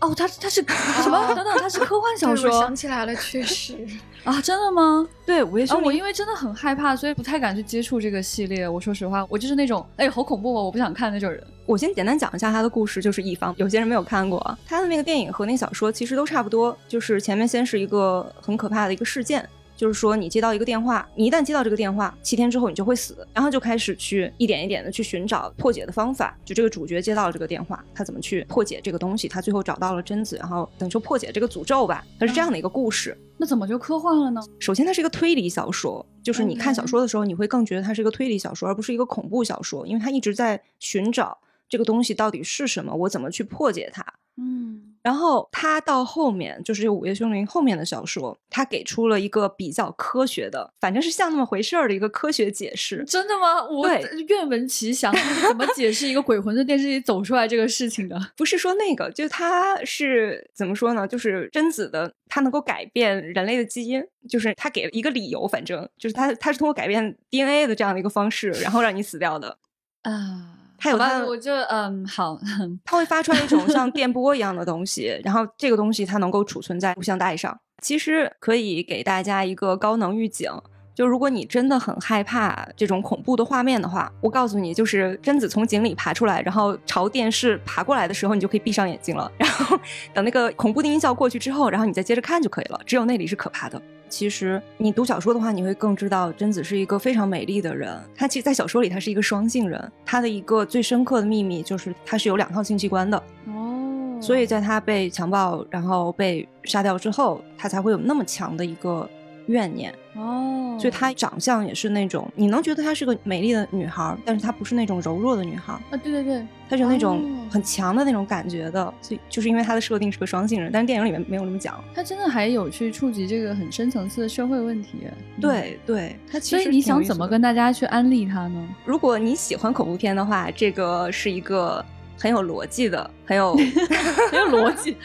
[0.00, 0.64] 哦，他他是
[1.02, 1.34] 什么？
[1.34, 2.50] 等等，他是科幻 小说。
[2.50, 3.76] 我想起来了，确实
[4.24, 5.06] 啊，真的吗？
[5.26, 5.86] 对，午夜凶铃。
[5.86, 8.66] 我因为真的很害怕，所以不太敢去接触这个系列。
[8.68, 11.42] 我说实话，我就是那种哎，好恐怖哦，我不想看那种人。
[11.66, 19.48] 我先简单讲一下他的故事，就是一方有些人没有看过他的那个电影和那小说，其实都差不多，就是前面先是一个很可怕的一个事件。
[19.80, 26.36] 就是说，你接到一个电话，你一旦接到这个电话，七天之后你就会死，然后就开始去一点一点的去寻找破解的方法。
[26.44, 29.26] 就这个主角接到了这个电话，他怎么去破解这个东西？
[29.26, 32.04] 他最后找到了贞子，然后等于说破解这个诅咒吧。
[32.18, 33.16] 它是这样的一个故事。
[33.38, 34.42] 那怎么就科幻了呢？
[34.58, 41.38] 首先，它是一个推理小说，就是你看小说的时候，你会更觉得它是一个推理小说，而不是一个恐怖小说，因为它一直在寻找
[41.70, 44.04] 这个东西到底是什么，我怎么去破解它。
[44.36, 44.89] 嗯。
[45.02, 53.02] 然后他到后面就是《午夜凶铃》后面的小说，他给出了一个比较科学的，反正是像那么回事儿的一个科学解释。
[53.04, 53.64] 真的吗？
[53.64, 53.88] 我
[54.28, 55.10] 愿闻其详。
[55.48, 58.20] 怎么解释一个鬼魂从电视里走出来这个事情的？
[58.36, 61.08] 不是说那个，就他是怎么说呢？
[61.08, 69.56] 就是贞子的，他能够改变人类的基因，就是他给了一个理由，反正就是他他是通过改变 DNA 的这样的一个方式，然后让你死掉的
[70.02, 70.56] 啊。
[70.80, 72.36] 它有它，我就嗯好，
[72.84, 77.56] 它会发出来一种像电波一样的东西，然后这个东西它能够储存在录像带上。
[77.82, 80.50] 其实可以给大家一个高能预警，
[80.94, 89.30] 就如果你真的很害怕这种恐怖的画面的话，我告诉你，就是贞子从井里爬出来，然后朝电视爬过来的时候，你就可以闭上眼睛了。
[89.38, 89.78] 然后
[90.12, 92.80] 等那个恐怖的音效过去之后，然后你再接着看就可以了。
[92.84, 93.80] 只有那里是可怕的。
[94.10, 97.96] 其实你读小说的话，你会更知道贞子是一个非常美丽的人。
[98.14, 99.92] 她其实，在小说里，她是一个双性人。
[100.04, 103.16] 她的一个最深刻的秘密就是，她是有两套性器官的。
[103.46, 109.08] 哦，所以在她被强暴，然后被杀掉之后，她才会有那么强的一个
[109.46, 109.94] 怨念。
[110.16, 110.49] 哦，
[110.80, 115.72] 所以她长相也是那种，你能觉得她是个美丽的女孩，但是她不是那种柔弱的女孩。
[115.72, 118.92] 啊，对对对，她是那种很强的那种感觉的。
[119.00, 121.82] 所以就是因为她的设定是个双性人，但是电影里面没有这么讲。
[121.94, 125.02] 她真的还有去触及这个很深层次的社会问题。
[125.40, 126.62] 对对，她其实。
[126.62, 128.68] 所以你想怎么跟大家去安利她呢？
[128.84, 131.84] 如果你喜欢恐怖片的话，这个是一个。
[132.20, 133.54] 很有逻辑的，很有
[134.30, 134.96] 很有逻辑。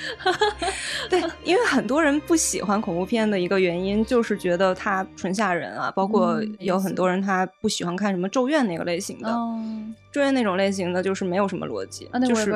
[1.10, 5.90] 对，因为很多人不喜欢恐怖片的一个原因，就是觉得它纯吓人啊。
[5.96, 9.30] 包括有很多人他不喜欢看什么《咒怨》那个类型的，
[10.12, 12.54] 《咒怨》那种类型的就是没有什么逻辑，就是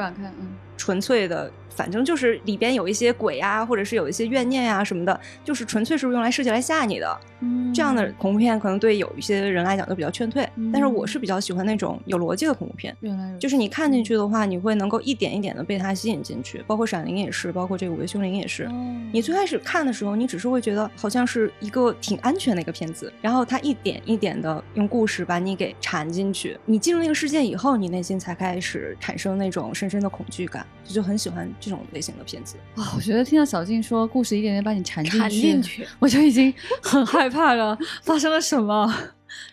[0.77, 1.49] 纯粹的。
[1.79, 7.19] 反正就是里边有一些鬼啊，或者是有一些怨念呀什么的，就是纯粹是用来设计来吓你的。
[7.39, 10.45] 嗯，这样的恐怖片可能对有一些人来讲都比较劝退。
[10.73, 12.93] 但是我是比较喜欢那种有逻辑的恐怖片。
[12.99, 16.61] 原来就是你看进去的话，你会能够一点一点的被它吸引进去。
[16.67, 18.69] 包括《闪灵》也是，包括这个《午夜凶铃》也是。
[19.13, 26.59] 你最开始看的时候，你只是会觉得好像是一个挺安全的一个片子，然后它一点一点的用故事把你给缠进去。
[26.65, 31.49] 你进入那个世界以后，你内心才开始产生那种深深的恐惧感，就就很喜欢。
[31.59, 37.77] 这种类型的片子哇，我觉得听到小静说故事一点点把你缠进去，我就已经很害怕了。
[38.01, 38.91] 发生了什么？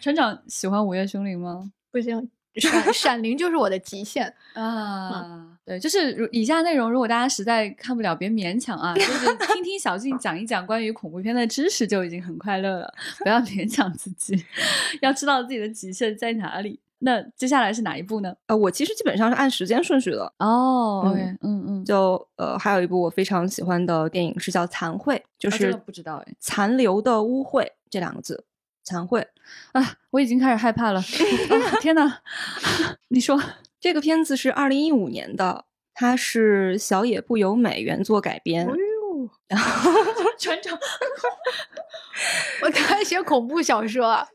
[0.01, 1.71] 船长喜欢《午夜凶铃》吗？
[1.93, 5.47] 不行，闪闪灵就是我的极限 啊！
[5.65, 14.45] 对，就是以下内容，如果大家实在看不了，别勉强啊，就是听听小静讲一讲关于恐怖片的知识就已经很快乐了，不要勉强自己，
[15.03, 16.81] 要知道自己的极限在哪里。
[16.99, 18.35] 那接下来是哪一部呢？
[18.47, 21.03] 呃，我其实基本上是按时间顺序的哦。
[21.07, 28.45] OK，嗯嗯，就呃，还有一部我非常喜欢的电影是叫《残秽》，就是不知道哎，残留的污秽这两个字，
[28.83, 29.25] 残秽
[29.73, 31.03] 啊，我已经开始害怕了。
[31.81, 32.21] 天哪，
[33.09, 33.41] 你说
[33.79, 38.67] 这个片子是二零一五年的，它是小野不由美原作改编。
[39.49, 39.93] 然后，
[40.37, 40.77] 全程，
[42.63, 44.27] 我在写恐怖小说。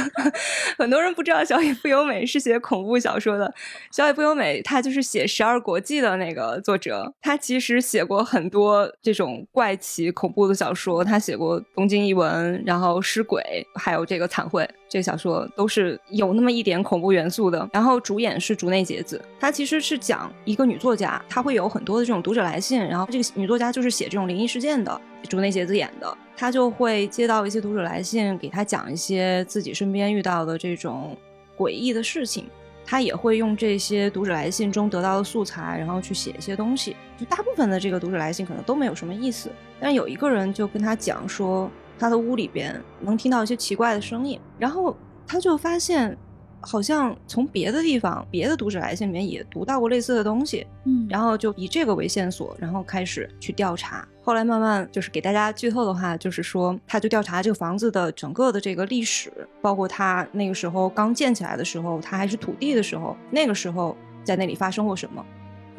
[0.76, 3.52] 很多人不知道小野不由美是写恐怖小说的。
[3.90, 11.02] 小野不由美他就是写《十二国记》的那个作者，他其实写过很多这种怪奇恐怖的小说。
[11.02, 13.42] 他写过《东京异闻》，然后《尸鬼》，
[13.80, 14.62] 还有这个《惨会》。
[14.90, 17.68] 这个小说都是有那么一点恐怖元素的。
[17.72, 25.00] 然后主演是竹内结子，她其实是讲一个女作家，她会有很多的这种读者来信，然后这个女作家就是写这种灵异事事件的。
[25.28, 31.16] 竹内结子演的，他就会接到一些读者来信，给他讲一些自己身边遇到的这种
[31.56, 32.48] 诡异的事情。
[32.84, 36.96] 他也会用这些读者来信中得到的素材，然后去写一些东西。
[37.16, 46.16] 就大部分的这个读者来信可能都没有什么意思，但有一个人就跟他讲说，他的屋里边能听到一些奇怪的声音，然后他就发现。
[46.60, 54.06] 好像从别的地方、别的读者来信里面也读到过类似的东西，嗯，然后就以这个为线索，然后开始去调查。
[54.22, 59.32] 后来慢慢就是给大家剧透的话，就是说他就调查这个房子的整个的这个历史，
[59.62, 65.24] 包括他那个时候刚建起来的时候，他还是土地的时候，那个时候在那里发生过什么。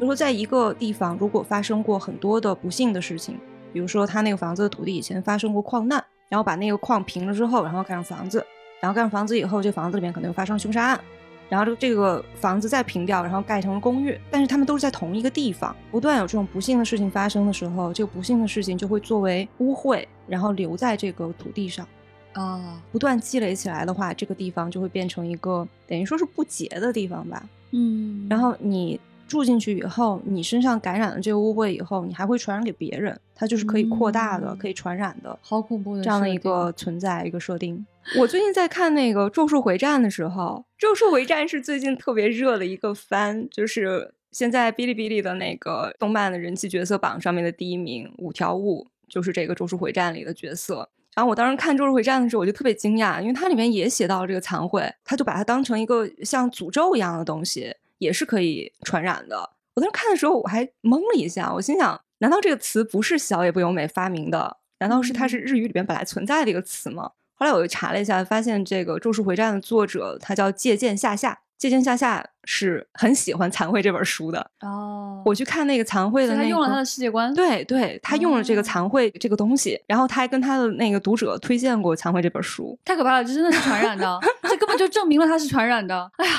[0.00, 3.38] 就说，在一个地方如果发生过很多的不幸的事情，
[3.72, 8.44] 比如说他那个房子的土地以前发生过矿难，然后把那个矿平了之后，然后盖上房子。
[8.80, 11.00] 然后盖上房子以后，这房子里面可能又发生凶杀案，
[11.48, 14.18] 然后这这个房子再平掉，然后盖成了公寓。
[14.30, 21.86] 但是他们都是在同一个地方，不断有这种不幸的事情发生的时候，这个不幸的事情就会作为污秽，然后留在这个土地上，
[22.32, 27.44] 啊，不断积累起来的话，这个地方就会变成一个等于说是不洁的地方吧。
[27.72, 28.98] 嗯，然后你
[29.30, 35.38] 住进去以后，你身上感染了这个污秽以后，你还会传染给别人，它就是可以扩大的，嗯可以传染的。
[35.40, 37.86] 好恐怖的这样的一个存在一个设定。
[38.18, 50.88] 我最近在看那个《咒术回战》的时候，《咒术回战》是最近特别热的一个番，就是现在哔哩哔哩的那个动漫的人气角色榜上面的第一名五条悟，就是这个《咒术回战》里的角色。
[51.14, 59.50] 然后我当时看《咒术回战》的时候，我就特别惊讶，因为它里面也写到了这个残秽，他就把它当成一个像诅咒一样的东西，也是可以传染的。
[59.74, 64.56] 我当时看的时候，我还懵了一下，我心想，难道这个词不是小野不由美发明的？
[64.80, 67.12] 难道是它是日语里边本来存在的一个词吗？
[67.34, 74.50] 后来我又查了一下，发现这个《咒术回战》的作者他叫借鉴下下，借鉴下下是很喜欢《残秽》这本书的。
[74.60, 82.78] 哦，我去看那个《残秽》的那个，他用了他的世界观，对对，他用了这个哦《残秽》这个东西，然后他还跟他的那个读者推荐过《残秽》这本书。
[82.84, 86.10] 太可怕了，这真的是传染的，这根本就证明了它是传染的。
[86.16, 86.32] 哎呀，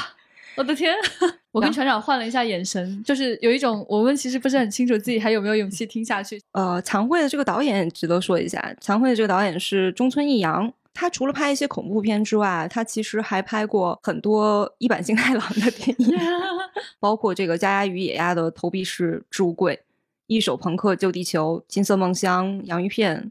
[0.55, 0.93] 我的天！
[1.51, 6.41] 我跟船长换了一下眼神，就是有一种我们其实不是很清楚自己还有没有勇气听下去。
[6.53, 10.71] 呃，残会的这个导演值得说一下，残会的这个导演是中村义阳。
[10.93, 16.17] 他除了拍一些恐怖片之外，他其实还拍过很多一坂幸太郎的电影，
[16.99, 19.73] 包括这个《家鸭与野鸭的投币式置物柜》
[20.27, 23.23] 《一手朋克救地球》《金色梦乡》《洋芋片》，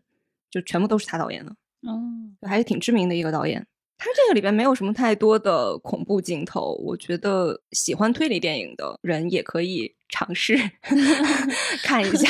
[0.50, 1.52] 就全部都是他导演的，
[1.86, 3.66] 嗯，还是挺知名的一个导演。
[4.00, 10.56] 他这个里边没有什么太多的恐怖镜头，我觉得喜欢推理电影的人也可以尝试
[11.84, 12.28] 看一下。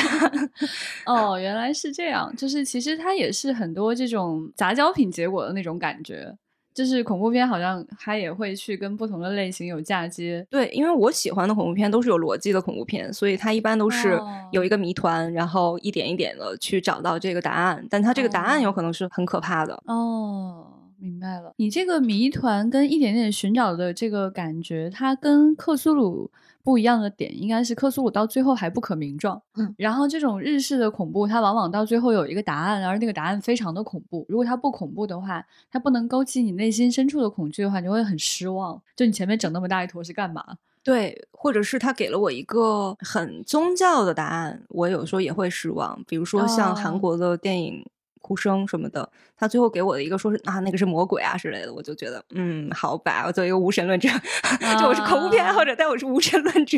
[1.05, 6.35] 哦，原来是这样，就是其实它也是很多这种杂交品结果的那种感觉。
[6.73, 10.47] 就是恐怖片好像它也会去跟不同的类型有嫁接。
[10.49, 19.83] 对，因为我喜欢的恐怖片都是有逻辑的恐怖片，所以它一般都是哦有一个谜团，然后一点一点的去找到这个答案，但它这个答案有可能是很可怕的。
[19.85, 20.65] 哦，
[21.01, 21.53] 明白了。
[21.57, 26.29] 你这个谜团跟一点点寻找的这个感觉，它跟克苏鲁
[26.63, 29.41] 不一样的点，应该是克苏鲁到最后还不可名状。
[29.55, 34.25] 嗯，然后这种日式的恐怖，它往往到最后有一个答案，而那个答案非常的恐怖。
[34.29, 38.79] 如果它不恐怖的话，它不能勾起你内心深处的恐惧的话，你会很失望。
[38.95, 40.45] 就你前面整那么大一坨是干嘛？
[40.83, 46.03] 对，或者是他给了我一个很宗教的答案，我有时候也会失望。
[46.07, 47.83] 比如说像韩哦国的电影。
[48.21, 54.07] 哭声什么的，他最后给我的一个说是啊，那个是魔鬼啊之类的，我就觉得嗯，好吧，我作为一个无神论者，
[54.79, 56.77] 就我是恐怖片爱好者，但我是无神论者，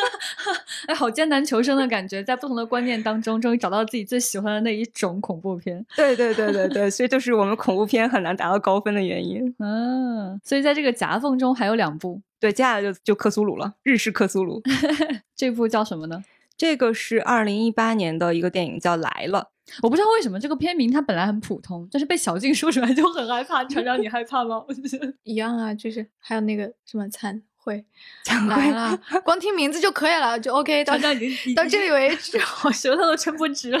[0.88, 5.84] 哎，好艰难求生的感觉，在不同的观念当中，终于找到自己最喜欢的那一种恐怖片。
[5.96, 9.54] 对对对对对，所以就是我们恐怖片很难达到高分的原因。
[9.58, 14.62] 嗯，所以在这个夹缝中还有两部，对，接下来就就克苏鲁了，日式克苏鲁。
[15.36, 16.22] 这部叫什么呢？
[16.56, 19.40] 这个是二零一八年的一个电影，叫《来了》。
[19.82, 23.64] 我不知道为什么这个片名它本来很普通，但是被小静说出来就很害怕。
[23.64, 24.62] 船长，你害怕吗？
[24.68, 27.82] 我觉得一样啊，就是还有那个什么参会
[28.24, 32.38] 讲来了，光听名字就可以了，就 OK 到船长已经到这里为止。
[32.64, 33.80] 我舌头都撑不直了。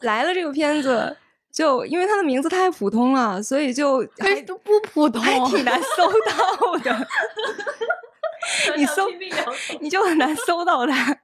[0.00, 1.14] 来了这个片子，
[1.52, 4.02] 就因为它的名字太普通了，所以就
[4.46, 7.06] 都不普通，还挺难搜到的。
[8.76, 9.08] 你搜
[9.80, 11.18] 你就很难搜到它。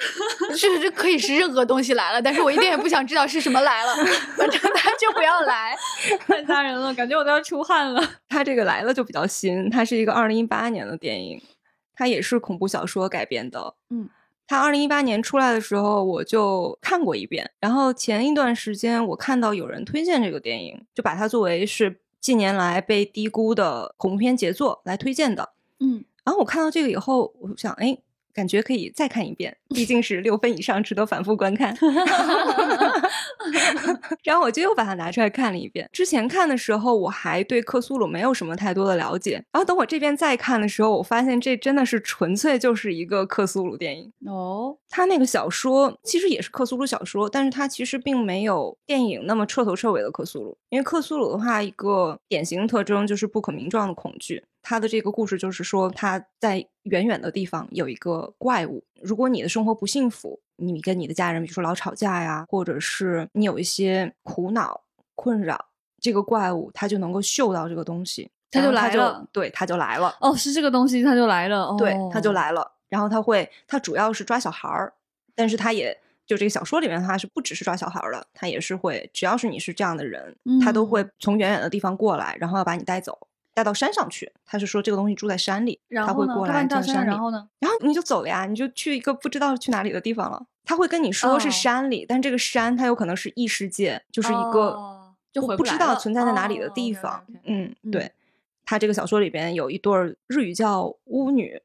[0.56, 3.92] 是这可以是任何东西来了，但是我一点也不想知道是什么来了，
[4.36, 5.76] 反正它就不要来。
[6.24, 8.00] 太吓人了，感觉我都要出汗了。
[8.28, 11.42] 它这个来了就比较新，它是一个二零一八年的电影，
[11.96, 13.74] 它也是恐怖小说改编的。
[13.90, 14.08] 嗯，
[14.46, 25.54] 它二零一八年出来的时候我就看过一遍，然后前一段时间我看到有人推荐这个电影，就把它作为是近年来被低估的恐怖片杰作来推荐的。
[25.80, 27.96] 嗯，然后我看到这个以后，我想，哎，
[28.34, 31.74] 感觉可以再看一遍，毕竟是六分以上，值得反复观看。
[34.22, 35.88] 然后我就又把它拿出来看了一遍。
[35.90, 39.42] 之前看的时候，我还对克苏鲁没有什么太多的了解。
[39.50, 44.12] 然后等我这边再看的时候，我发现这真的是纯粹就是一个克苏鲁电影。
[44.26, 50.58] 哦，他那个小说其实也是克苏鲁小说，但是它其实并没有电影那么彻头彻尾的克苏鲁。
[50.68, 54.44] 因为克苏鲁的话，一个典型特征就是不可名状的恐惧。
[54.68, 58.84] 他的这个故事就是说，他在远远的地方有一个怪物。
[59.00, 64.78] 如果你的生活不幸福，你跟你的家人，比如说老吵架呀，或者是你有一些苦恼
[65.14, 65.58] 困扰，
[66.02, 70.14] 这个怪物它就能够嗅到这个东西，它就来了对，它就来了。
[70.20, 71.68] 哦，是这个东西，它就来了。
[71.68, 72.32] 哦、对，他就。
[72.32, 72.70] 来了。
[72.90, 74.92] 然后他会，他主要是抓小孩儿，
[75.34, 83.18] 但是他也就这个小说里面，他是不只是抓小孩儿的，他也是会，只要是你是这样的人，他都嗯会从远远的地方过来，然后要把你带走，
[83.58, 84.30] 带到山上去。
[84.46, 86.12] 他是说这个东西住在山里，然后？
[86.12, 87.48] 他会过来到山上，进山里，然后呢？
[87.58, 90.46] 然后你就走了呀，你就去一个不知道去哪里的地方了。
[90.64, 97.24] 他会跟你说是哦山里，但这个山它有可能是异世界，就是一个哦就不知道存在在哪里的哦地方。
[97.44, 98.12] 嗯，嗯对。
[98.64, 101.60] 他这个小说里边有一对儿日语叫巫女，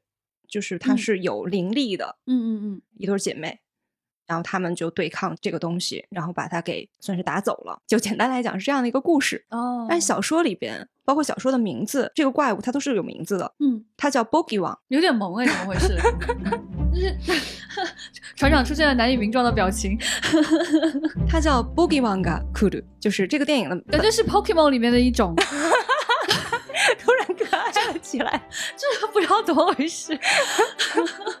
[0.48, 3.60] 就是她嗯是有灵力的嗯嗯嗯一对儿姐妹，
[4.26, 7.78] 然后他们就对抗这个东西，然后把它给算是打走了。
[7.86, 9.44] 就简单来讲是这样的一个故事。
[9.50, 9.60] 嗯。
[9.60, 9.86] 哦。
[9.88, 14.78] 但小说里边，包括小说的名字，这个怪物它都是有名字的，嗯，它叫 Bogi 王。
[14.88, 15.96] 有点萌哎，怎么回事？
[16.94, 17.16] 就是
[18.36, 19.98] 船长出现了难以名状的表情，
[21.28, 25.34] 它叫 Bogi Wanga Kuru，就是这个电影的感觉是 Pokemon 里面的一种，
[26.98, 28.40] 突然可爱了起来。
[28.76, 30.18] 就是不知道怎么回事。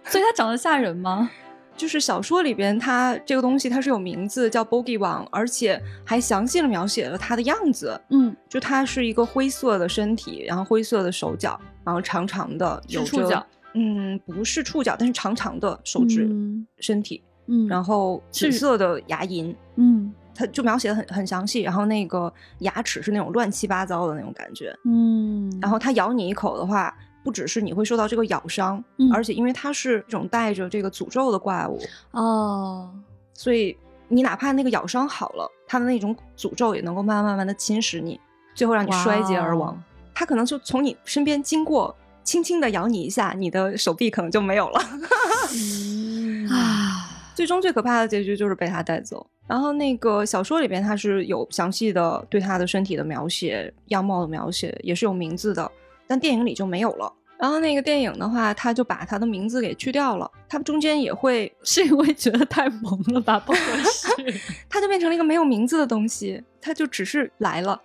[0.06, 1.30] 所以它长得吓人吗？
[1.76, 8.00] 就是小说里边，它这个东西它是有名字叫 Bogi 王，而且还详细的描写了它的样子。
[8.10, 13.44] 嗯，就它是一个灰色的身体，然后灰色的手脚，然后长长的，有触角，
[13.74, 21.60] 嗯，不是触角，但是长长的手指、嗯身体，嗯，然后紫色的牙龈，嗯它就描写的很很详细。
[21.62, 24.76] 然后那个牙齿是那种乱七八糟的那种感觉。
[24.84, 26.92] 嗯，然后它咬你一口的话，
[27.24, 31.80] 不只是你会受到这个咬伤，嗯而且因为它是这种带着这个诅咒的怪物，
[32.12, 32.90] 哦，
[33.32, 38.20] 所以你哪怕那个咬伤好了，它的那种诅咒也能够慢慢慢慢的侵蚀你，
[38.54, 39.82] 最后让你衰竭而亡。
[40.14, 44.80] 它可能就从你身边经过，轻轻的咬你一下，你的手臂可能就没有了。
[45.56, 49.26] 嗯啊，最终最可怕的结局就是被它带走。
[49.46, 55.70] 然后那个小说里边，它是有详细的对它的身体的描写、样貌的描写，也是有名字的，
[56.06, 57.12] 但电影里就没有了。
[57.36, 63.38] 然后那个电影的话，他就把他的名字给去掉了，他们中间也会， 是因为觉得太萌了吧？
[63.40, 64.08] 不合适。
[64.70, 67.78] 它就变成了一个没有名字的东西，他就只是来了，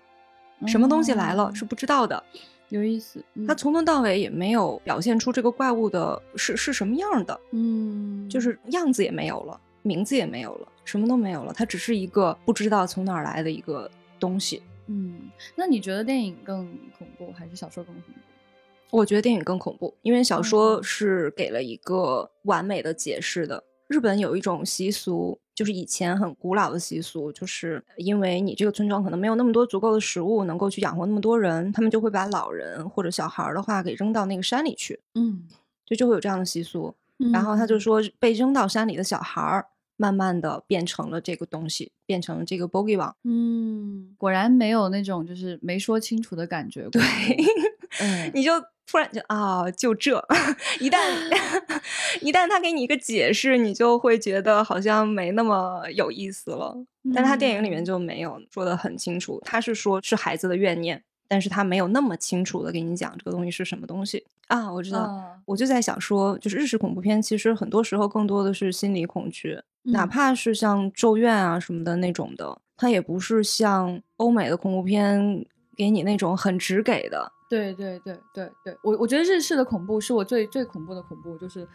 [0.67, 2.23] 什么东西来了哦是不知道的，
[2.69, 3.21] 有意思。
[3.33, 13.89] 嗯它从头到尾也没有表现出这个怪物的是是什么样的，嗯，就是样子也没有了，名字也没有了，什么都没有了，它只是一个不知道从哪儿来的一个
[14.19, 14.61] 东西。
[14.89, 16.67] 嗯，那你觉得电影更
[16.97, 18.19] 恐怖还是小说更恐怖？
[18.97, 23.63] 我觉得电影更恐怖，因为小说嗯是给了一个完美的解释的。
[23.87, 35.47] 日本有一种习俗，就是以前很古老的习俗，就是因为你这个村庄可能没有那么多足够的食物能够去养活那么多人，他们就会把老人或者小孩儿的话给扔到那个山里去，嗯，
[35.85, 36.93] 就就会有这样的习俗。
[37.33, 39.65] 然后他就说，被扔到山里的小孩儿，
[39.99, 43.13] 慢慢的变成了这个东西，变成了这个 bogey 王。
[43.25, 46.87] 嗯，果然没有那种就是没说清楚的感觉。
[46.89, 47.01] 对，
[47.99, 48.53] 嗯，你就
[48.89, 50.25] 突然就啊，就这，
[50.79, 50.97] 一旦
[52.23, 56.73] 一旦他给你一个解释，你就会觉得好像没那么有意思了。
[57.13, 64.69] 但他电影里面嗯就没有说的很清楚，他是说是孩子的怨念，但是他没有那么清楚的给你讲这个东西是什么东西啊。
[64.73, 75.45] 我知道，啊我就在想说，就是日式恐怖片，其实很多时候更多的是心理恐惧，哪嗯怕是像《咒怨》啊什么的那种的，它也不是像欧美的恐怖片
[75.77, 77.31] 给你那种很直给的。
[77.49, 81.67] 对对对对对，我我觉得日式的恐怖是我最最恐怖的恐怖，就是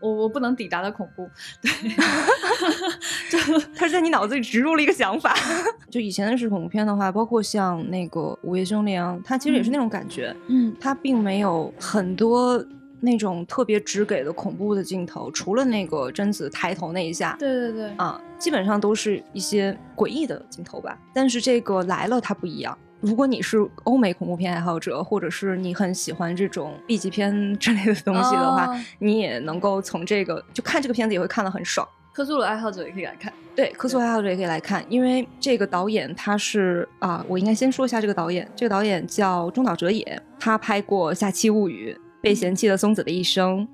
[0.00, 1.28] 我我不能抵达的恐怖。
[1.62, 1.70] 对，
[3.30, 3.38] 就
[3.76, 5.34] 它是在你脑子里植入了一个想法。
[5.90, 12.64] 就以前的是恐怖片的话，包括像那个《午夜凶铃》，它其实也是那种感觉，嗯它并没有很多
[13.00, 17.36] 那种特别直给的恐怖的镜头，除了那个贞子抬头那一下。
[17.38, 20.96] 对对对，啊，基本上都是一些诡异的镜头吧。
[21.14, 22.76] 但是这个来了，它不一样。
[23.00, 31.86] 如果你是欧美恐怖片爱好者，或者是你很喜欢这种 B 级片之类的东西的话，哦你也能够从这个就看这个片子也会看得很爽。
[32.12, 33.32] 科苏鲁爱好者也可以来看。
[33.54, 43.66] 对，科苏爱好者也可以来看，因为这个导演他是啊，我应该先说一下这个导演，这个导演叫中岛哲也，他拍过《下期物语》《被嫌弃的松子的一生》，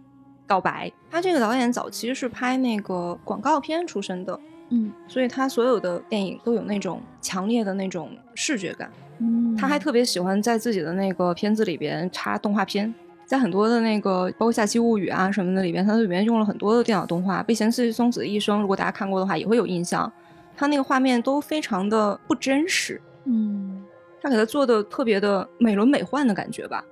[0.47, 0.93] 告白。
[1.11, 8.91] 他这个导演早期是拍那个广告片出身的，嗯所以他所有的电影都有那种强烈的那种视觉感。
[9.19, 12.95] 嗯他还特别喜欢在自己的那个片子里边插动画片，
[13.25, 17.41] 在很多的那个包括《下期物语》啊什么的里边，它里面用了很多的电脑动画。
[17.45, 20.11] 《被嫌弃松子的一生》，如果大家看过的话，也会有印象。
[20.57, 23.83] 他那个画面都非常的不真实，嗯
[24.23, 26.83] 他给他做的特别的美轮美奂的感觉吧。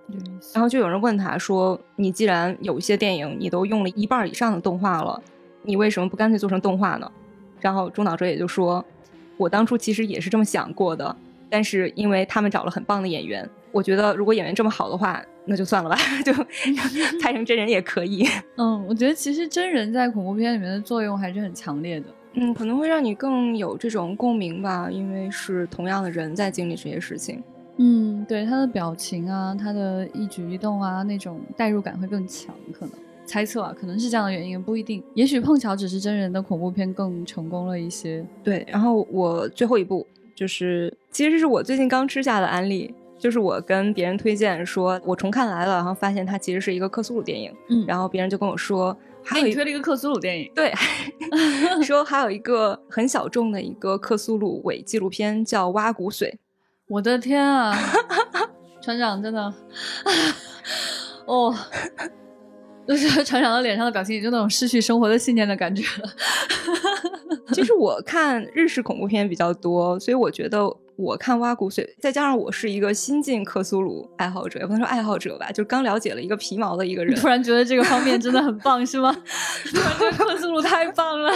[0.52, 5.20] 然后就有人问他说：“你既然有一些电影你都用了一半以上的动画了，
[5.62, 7.10] 你为什么不干脆做成动画呢？”
[7.58, 8.84] 然后中岛哲也就说
[9.38, 11.16] ：“我当初其实也是这么想过的，
[11.54, 15.96] 但是因为他们找了很棒的演员，我觉得如果演员这么好的话，那就算了吧，
[16.26, 16.32] 就
[17.22, 18.26] 拍成真人也可以。
[18.58, 22.06] 嗯，我觉得其实真人在恐怖片里面的作用还是很强烈的。
[22.32, 27.40] 嗯，可能会让你更有这种共鸣吧，因为是同样的人在经历这些事情。
[27.76, 32.94] 嗯，对他的表情啊，他的一举一动啊，那种代入感会更强，可能
[33.24, 35.00] 猜测啊，可能是这样的原因，不一定。
[35.14, 38.26] 也许碰巧只是真人的恐怖片更成功了一些。
[38.42, 40.04] 对，然后我最后一部
[40.34, 47.84] 就是，其实是我最近刚吃下的安利，就是我跟别人推荐说我重看来了，然后发现它其实是一个克苏鲁电影，嗯。
[47.86, 50.50] 然后别人就跟我说，还给有你推了一个克苏鲁电影。
[50.54, 50.72] 对，
[51.84, 56.30] 说还有一个很小众的一个克苏鲁伪纪录片叫《挖骨髓》，
[56.88, 57.76] 我的天啊，
[58.82, 59.54] 船长真的，
[61.26, 61.54] 哦，
[62.86, 66.10] 就是 船长的脸上的表情，也就那种失去生活的信念的感觉了。
[67.52, 70.64] 其实我看日式恐怖片比较多，所以我觉得
[70.96, 77.28] 我看挖骨髓，再加上我是一个新晋克苏鲁爱好者，也不能说爱好者吧，就刚了解了一个皮毛的一个人突。
[77.28, 79.14] 然觉得这个方面真的很棒，是吗？
[79.70, 81.32] 突然觉得克苏鲁太棒了。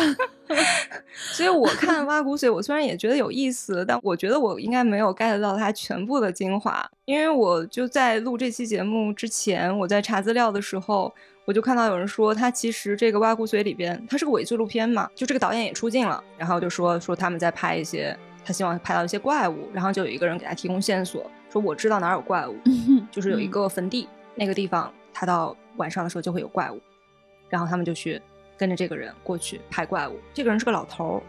[1.14, 11.12] 所以我看挖骨髓，我虽然也觉得有意思，但我觉得我应该没有 get 到它全部的精华，因为我就在录这期节目之前，我在查资料的时候。
[11.48, 22.54] 我就看到有人说，他其实这个挖骨髓里边，它是个伪纪录片嘛，就这个导演也出镜了，然后就说说他们在拍一些，他希望拍到一些怪物，然后就有一个人给他提供线索，说我知道哪儿有怪物，
[23.10, 26.78] 就是有一个坟地，那个地方他到晚上的时候就会有怪物，
[27.48, 28.20] 然后他们就去
[28.58, 30.18] 跟着这个人过去拍怪物。
[30.34, 31.22] 这个人是个老头儿，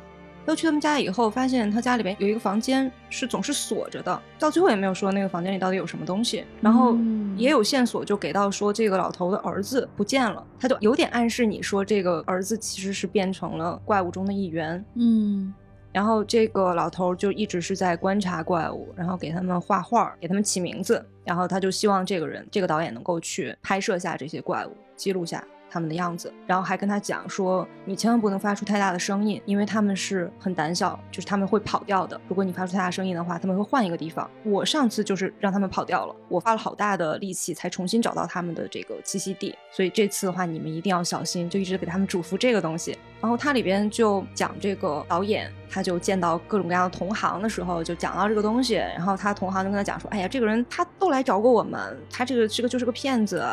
[0.49, 6.43] 又去他们家以后，发现他家里边有一个房间是总是锁着的，到最后也没有说那个房间里到底有什么东西。
[6.59, 14.83] 然后嗯也有线索就给到说这个老头的儿子不见了，他就有点暗示你说这个儿子其实是变成了怪物中的一员。
[14.95, 15.53] 嗯
[15.91, 32.19] 然后这个老头就一直是在观察怪物，然后给他们画画，给他们起名字，然后他就希望这个人，这个导演能够去拍摄下这些怪物，记录下他们的样子，然后还跟他讲说，你千万不能发出太大的声音，因为他们是很胆小，就是他们会跑掉的。
[32.27, 34.29] 如果你发出太大声音的话，他们会换一个地方。
[34.43, 42.97] 我上次就是让他们跑掉了，我花了好大的力气才重新找到他们的这个栖息地，所以这次的话你们一定要小心，就一直给他们嘱咐这个东西。
[43.21, 53.45] 然后它里边就讲这个导演，他就见到各种各样的同行的时候，就讲到这个东西，然后他同行就跟他讲说：“哎呀，这个人他都来找过我们，他这个这个就是个骗子，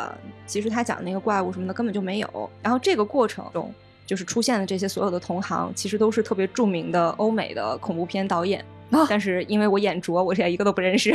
[0.45, 3.73] 其实他讲那个怪物什么的根本就没有。”然后这个过程中，
[4.05, 8.63] 就是出现的这些所有的同行，其实都是特别著名的欧美的恐怖片导演。
[8.89, 11.13] 啊但是因为我眼拙，我现在一个都不认识。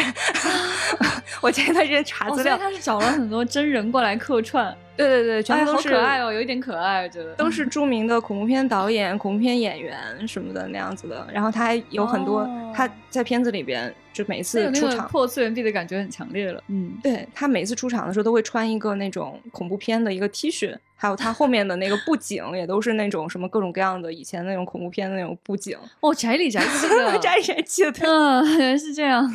[1.40, 9.96] 我前一段时间查哦，资料，他是找了很多真人过来客串，对对对，全都是、可爱哦，有一点可爱，我觉得都是著名的恐怖片导演、恐怖片演员
[10.28, 11.26] 什么的那样子的。
[11.32, 16.62] 然后他还有很多，哦他在片子里边就每那次出场，破次元壁的感觉很强烈了。
[16.68, 27.92] 嗯，对他每次出场的时候都会穿一个那种恐怖片的一个 T 恤，还有他后面的那个布景也都是那种什么各种各样的以前那种恐怖片的那种布景，哦，宅里宅气的，摘摘气的。
[28.02, 29.28] 嗯，原来是这样。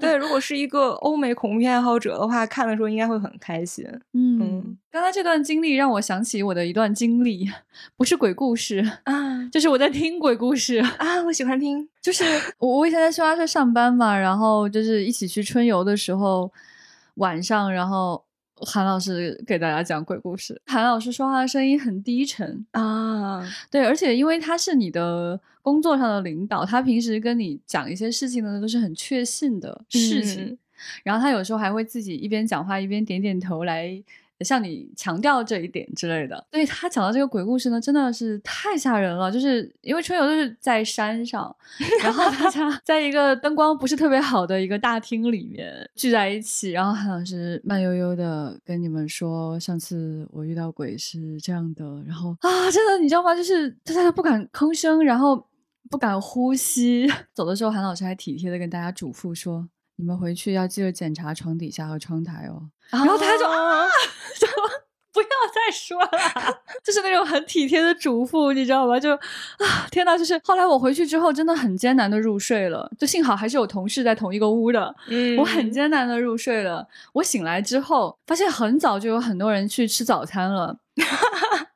[0.00, 3.86] 对，如果是一个欧美恐怖片爱好者的话，看的时候应该会很开心。
[4.12, 7.50] 嗯嗯，刚才这段经历让我想起我的一段经历，
[7.96, 10.78] 不是鬼故事，啊就是我在听鬼故事。
[10.98, 11.88] 啊，我喜欢听。
[12.04, 12.22] 就是
[12.58, 16.52] 我我以前在新华社上班嘛，然后就是一起去春游的时候，
[17.14, 18.22] 晚上，然后
[18.56, 20.60] 韩老师给大家讲鬼故事。
[20.66, 30.44] 韩老师说话的声音很低沉，啊，对，而且因为他是你的工作上的领导，他平时跟你讲一些事情呢，都是很确信的事情。
[30.44, 30.58] 嗯
[31.02, 33.90] 然后他有时候还会自己一边讲话一边点点头来
[34.40, 36.46] 向你强调这一点之类的。
[36.50, 39.30] 所以他讲的这个鬼故事呢，真的是太吓人了。
[39.30, 41.54] 就是因为春游就是在山上，
[42.02, 53.34] 然后大家在一个灯光不是特别好的一个大厅里面聚在一起，然后韩老师慢悠悠的跟你们说，上次我遇到鬼是这样的，然后啊，真的你知道吗？
[53.34, 55.46] 就是大家都不敢吭声，然后
[55.90, 57.06] 不敢呼吸。
[57.34, 59.68] 走的时候，韩老师还体贴的跟大家嘱咐说。
[59.96, 62.62] 你们回去要记得检查床底下和窗台哦。
[62.90, 63.86] 然后他就啊，
[64.38, 64.46] 就
[65.12, 66.08] 不要再说了，
[66.84, 68.98] 就是那种很体贴的嘱咐，你知道吗？
[68.98, 72.90] 就啊，天呐，就是后来我回去之后，真的很艰难的入睡了。
[72.98, 76.86] 就幸好还是有同事在同一个屋的，嗯我很艰难的入睡了。
[77.12, 80.76] 我醒来之后，发现很早就有很多人去吃早餐了。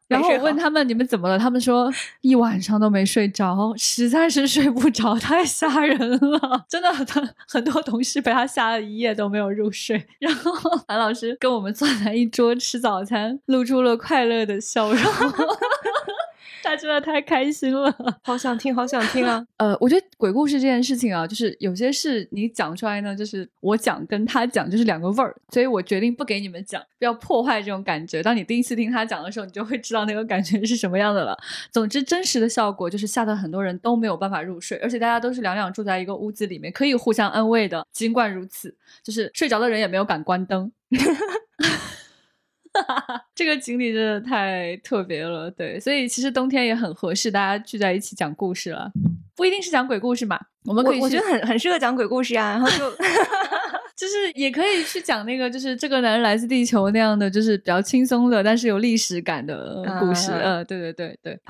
[0.16, 1.92] 然后我问他们你们怎么了，他们说
[2.22, 7.06] 一晚上都没睡着，实在是睡不着，太吓人了，真的很
[7.46, 10.02] 很多同事被他吓了一夜都没有入睡。
[10.18, 10.52] 然后
[10.88, 15.02] 韩老师跟我们坐在一桌吃早餐，露出了快乐的笑容。
[16.62, 19.44] 他真的太开心了，好想听，好想听啊！
[19.59, 28.22] 呃，我觉得鬼故事这件事情啊，就是有些事你讲出来呢，就是我讲跟他讲就是两个味儿，所以我决定不给你们讲，不要破坏这种感觉。
[28.22, 31.36] 当你第一次听他讲的时候，你就会知道那个感觉是什么样的了。
[31.70, 37.86] 总之，真实的效果就是吓得很多人都没有办法入睡，而且大家都是两两住在一个屋子里面，可以互相安慰的。
[37.92, 40.70] 尽管如此，就是睡着的人也没有敢关灯。
[43.35, 48.91] 这个经历真的太特别了，对，所以其实冬天也很合适，大家聚在一起讲故事了，
[49.37, 52.91] 不一定是讲鬼故事嘛，我们可以我我觉得很很适合讲鬼故事啊，然后就
[53.99, 60.31] 就是也可以去讲那个，就是这个男人来自地球那样的，就是比较轻松的，但是有历史感的故事。
[60.31, 61.41] 嗯呃，对对对对。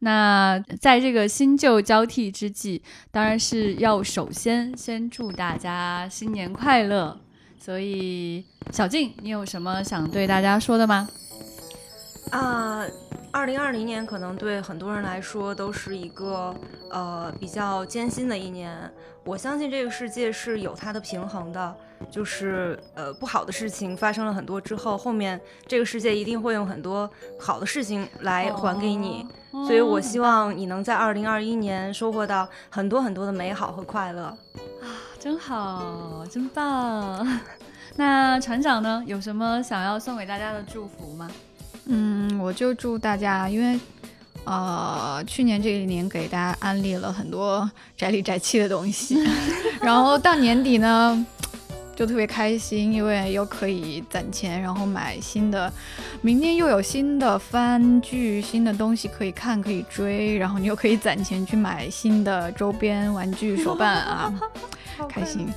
[0.00, 7.20] 那在这个新旧交替之际，当然是要首先先祝大家新年快乐。
[7.64, 11.08] 所以，小静，你有什么想对大家说的吗？
[12.32, 12.84] 啊，
[13.30, 16.52] 二零二零年可能对很多人来说都是一个
[16.90, 18.90] 呃比较艰辛的一年。
[19.24, 21.76] 我相信这个世界是有它的平衡的，
[22.10, 27.08] 就是呃不好的事情发生了很多之后，后面这个世界一定会用很多
[27.38, 29.24] 好的事情来还给你。
[29.52, 34.36] 哦所以我希望你能在二零二一年收获到很多很多的美好和快乐。
[35.22, 37.40] 真好，真棒。
[37.94, 39.00] 那船长呢？
[39.06, 41.30] 有什么想要送给大家的祝福吗？
[41.84, 43.78] 嗯，我就祝大家，因为
[44.44, 49.16] 呃，去年这一年给大家安利了很多宅里宅气的东西，
[49.80, 51.24] 然后到年底呢，
[51.94, 55.72] 就特别开心，因为又可以攒钱，然后买新的，
[56.20, 64.34] 明年又有新的番剧、新的东西可以看、可以追，然后你又可以攒钱去买新的周边玩具、手办啊，
[65.08, 65.48] 开心。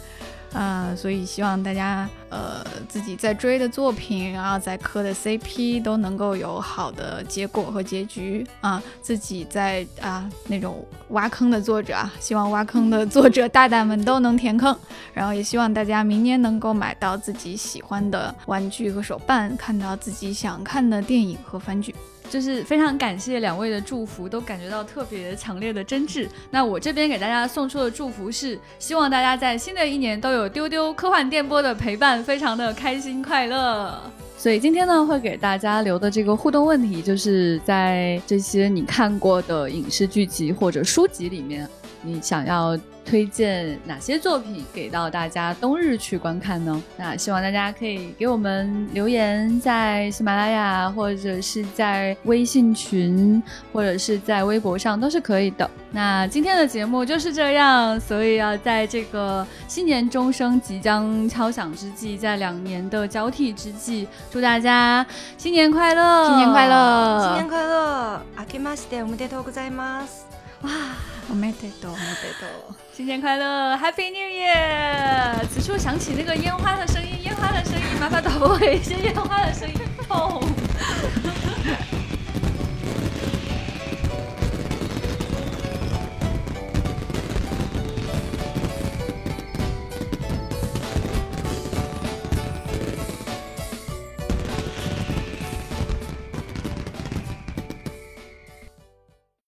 [0.53, 14.73] 啊、所以希望大家呃自己在追的作品，然后在磕的 CP 都能够有好的结果和结局啊、自己在啊那种挖坑的作者啊，希望挖坑的作者大大们都能填坑，
[15.13, 21.93] 然后也希望大家明年能够买到自己喜欢的玩具和手办，看到自己想看的电影和番剧。
[22.29, 26.27] 就是非常感谢两位的祝福，都感觉到特别强烈的真挚。
[26.51, 33.99] 那我这边给大家送出的祝福是，希望大家在新的一年都有丢丢科幻电波的陪伴，非常的开心快乐。
[34.37, 41.67] 所以今天呢，会给大家留的这个互动问题，就是在这些你看过的影视剧集或者书籍里面，
[42.01, 46.81] 你想要推荐哪些作品给到大家冬日去观看呢？
[46.97, 53.41] 那希望大家可以给我们留言，在喜马拉雅或者是在微信群
[53.71, 55.69] 或者是在微博上都是可以的。
[55.91, 65.05] 那今天的节目就是这样，所以要在这个新年钟声即将敲响之际，在两年的交替之际，祝大家
[65.37, 66.27] 新年快乐！
[66.27, 67.23] 新年快乐！
[67.23, 68.19] 新年快乐！
[68.35, 70.25] あけましておめでとうございます。
[71.31, 72.05] おめでとう、おめで
[72.39, 72.84] とう。
[72.95, 75.45] 新年快乐，Happy New Year！
[75.51, 79.75] 此处响起那个烟花的声音，烟花的声音，麻烦导播给一些烟花的声音。
[80.07, 80.41] 痛。